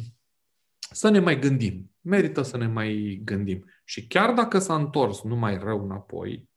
[0.92, 1.90] să ne mai gândim.
[2.00, 3.64] Merită să ne mai gândim.
[3.84, 6.48] Și chiar dacă s-a întors numai rău înapoi,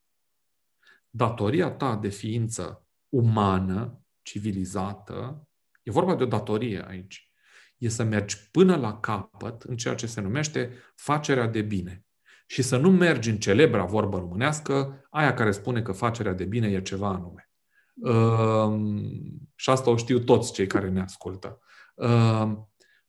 [1.09, 5.47] datoria ta de ființă umană, civilizată,
[5.83, 7.31] e vorba de o datorie aici,
[7.77, 12.05] e să mergi până la capăt în ceea ce se numește facerea de bine.
[12.47, 16.67] Și să nu mergi în celebra vorbă românească, aia care spune că facerea de bine
[16.67, 17.49] e ceva anume.
[17.95, 19.01] Uh,
[19.55, 21.59] și asta o știu toți cei care ne ascultă.
[21.95, 22.51] Uh,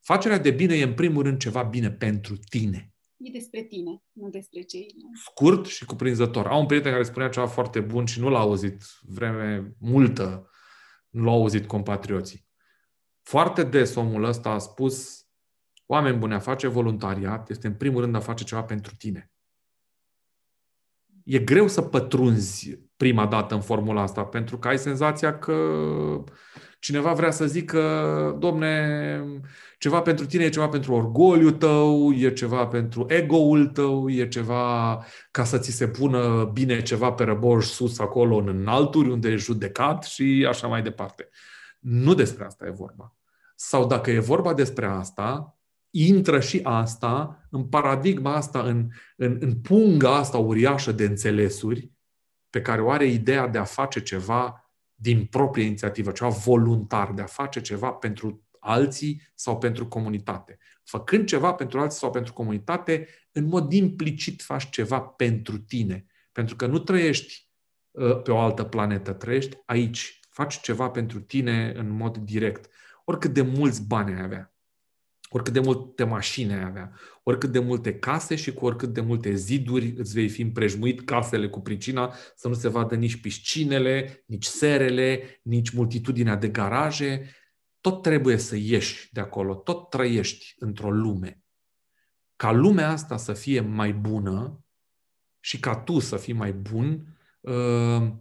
[0.01, 2.93] facerea de bine e în primul rând ceva bine pentru tine.
[3.17, 5.23] E despre tine, nu despre ceilalți.
[5.25, 6.47] Scurt și cuprinzător.
[6.47, 10.51] Am un prieten care spunea ceva foarte bun și nu l-a auzit vreme multă,
[11.09, 12.44] nu l-a auzit compatrioții.
[13.25, 15.27] Foarte des omul ăsta a spus,
[15.87, 19.31] oameni buni, a face voluntariat este în primul rând a face ceva pentru tine.
[21.25, 25.55] E greu să pătrunzi prima dată în formula asta, pentru că ai senzația că
[26.85, 29.25] Cineva vrea să zică, domne,
[29.79, 35.05] ceva pentru tine e ceva pentru orgoliu tău, e ceva pentru ego-ul tău, e ceva
[35.31, 39.37] ca să ți se pună bine ceva pe răboș sus acolo în înalturi unde e
[39.37, 41.29] judecat și așa mai departe.
[41.85, 43.17] Nu despre asta e vorba.
[43.55, 45.59] Sau dacă e vorba despre asta,
[45.91, 51.93] intră și asta în paradigma asta, în, în, în punga asta uriașă de înțelesuri
[52.51, 57.23] pe care o are ideea de a face ceva din proprie inițiativă, ceva voluntar, de
[57.23, 60.59] a face ceva pentru alții sau pentru comunitate.
[60.85, 66.07] Făcând ceva pentru alții sau pentru comunitate, în mod implicit faci ceva pentru tine.
[66.33, 67.49] Pentru că nu trăiești
[67.91, 70.19] uh, pe o altă planetă, trăiești aici.
[70.35, 72.71] Faci ceva pentru tine în mod direct.
[73.05, 74.55] Oricât de mulți bani ai avea,
[75.29, 79.35] oricât de multe mașini ai avea, oricât de multe case și cu oricât de multe
[79.35, 84.45] ziduri îți vei fi împrejmuit casele cu pricina să nu se vadă nici piscinele, nici
[84.45, 87.31] serele, nici multitudinea de garaje.
[87.81, 91.43] Tot trebuie să ieși de acolo, tot trăiești într-o lume.
[92.37, 94.65] Ca lumea asta să fie mai bună
[95.41, 97.07] și ca tu să fii mai bun,
[97.41, 98.13] uh,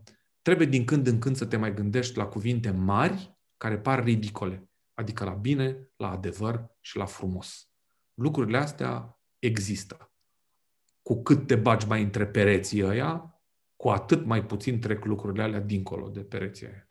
[0.43, 4.67] trebuie din când în când să te mai gândești la cuvinte mari care par ridicole
[4.93, 7.69] adică la bine, la adevăr și la frumos.
[8.13, 10.11] Lucrurile astea există.
[11.01, 13.41] Cu cât te bagi mai între pereții ăia,
[13.75, 16.87] cu atât mai puțin trec lucrurile alea dincolo de pereții ăia.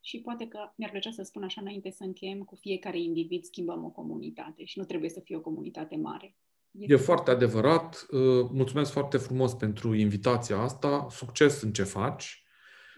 [0.00, 3.84] Și poate că mi-ar plăcea să spun așa înainte să încheiem, cu fiecare individ schimbăm
[3.84, 6.36] o comunitate și nu trebuie să fie o comunitate mare.
[6.70, 8.06] E, e foarte adevărat.
[8.10, 11.06] Uh, mulțumesc foarte frumos pentru invitația asta.
[11.10, 12.43] Succes în ce faci.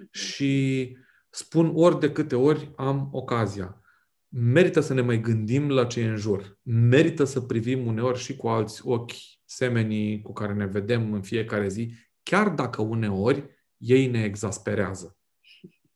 [0.02, 0.10] Uh-huh.
[0.10, 0.96] Și
[1.30, 3.80] spun ori de câte ori am ocazia
[4.38, 6.58] merită să ne mai gândim la ce e în jur.
[6.62, 9.12] Merită să privim uneori și cu alți ochi
[9.44, 11.92] semenii cu care ne vedem în fiecare zi,
[12.22, 15.18] chiar dacă uneori ei ne exasperează.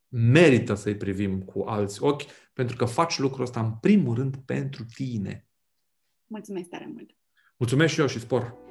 [0.07, 2.23] Merită să-i privim cu alți ochi,
[2.53, 5.47] pentru că faci lucrul ăsta în primul rând pentru tine.
[6.25, 7.09] Mulțumesc tare mult!
[7.57, 8.70] Mulțumesc și eu și spor!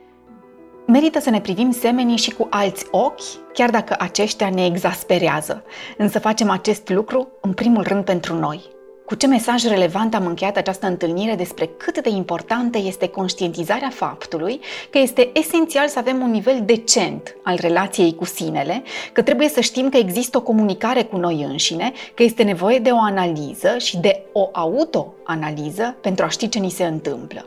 [0.93, 5.64] Merită să ne privim semenii și cu alți ochi, chiar dacă aceștia ne exasperează.
[5.97, 8.61] Însă facem acest lucru în primul rând pentru noi,
[9.07, 14.61] cu ce mesaj relevant am încheiat această întâlnire despre cât de importantă este conștientizarea faptului
[14.91, 18.82] că este esențial să avem un nivel decent al relației cu sinele,
[19.12, 22.91] că trebuie să știm că există o comunicare cu noi înșine, că este nevoie de
[22.91, 27.45] o analiză și de o autoanaliză pentru a ști ce ni se întâmplă.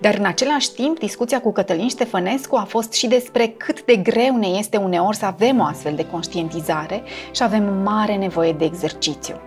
[0.00, 4.36] Dar în același timp, discuția cu Cătălin Ștefănescu a fost și despre cât de greu
[4.36, 9.40] ne este uneori să avem o astfel de conștientizare și avem mare nevoie de exercițiu.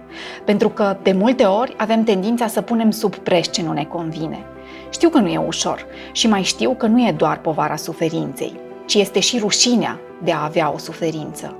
[0.46, 4.46] Pentru că, de multe ori, avem tendința să punem sub preș ce nu ne convine.
[4.90, 8.94] Știu că nu e ușor și mai știu că nu e doar povara suferinței, ci
[8.94, 11.56] este și rușinea de a avea o suferință.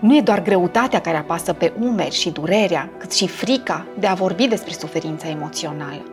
[0.00, 4.14] Nu e doar greutatea care apasă pe umeri și durerea, cât și frica de a
[4.14, 6.11] vorbi despre suferința emoțională.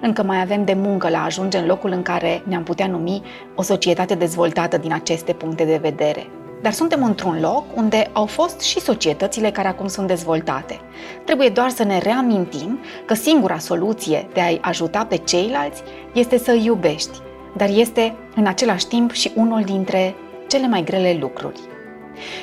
[0.00, 3.22] Încă mai avem de muncă la a ajunge în locul în care ne-am putea numi
[3.54, 6.26] o societate dezvoltată din aceste puncte de vedere.
[6.62, 10.80] Dar suntem într-un loc unde au fost și societățile care acum sunt dezvoltate.
[11.24, 16.50] Trebuie doar să ne reamintim că singura soluție de a-i ajuta pe ceilalți este să
[16.50, 17.18] îi iubești,
[17.56, 20.14] dar este în același timp și unul dintre
[20.48, 21.60] cele mai grele lucruri.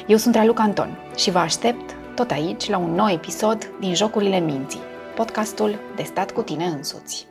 [0.08, 4.40] Eu sunt Raluca Anton și vă aștept tot aici la un nou episod din Jocurile
[4.40, 4.87] Minții
[5.18, 7.27] podcastul de stat cu tine însuți.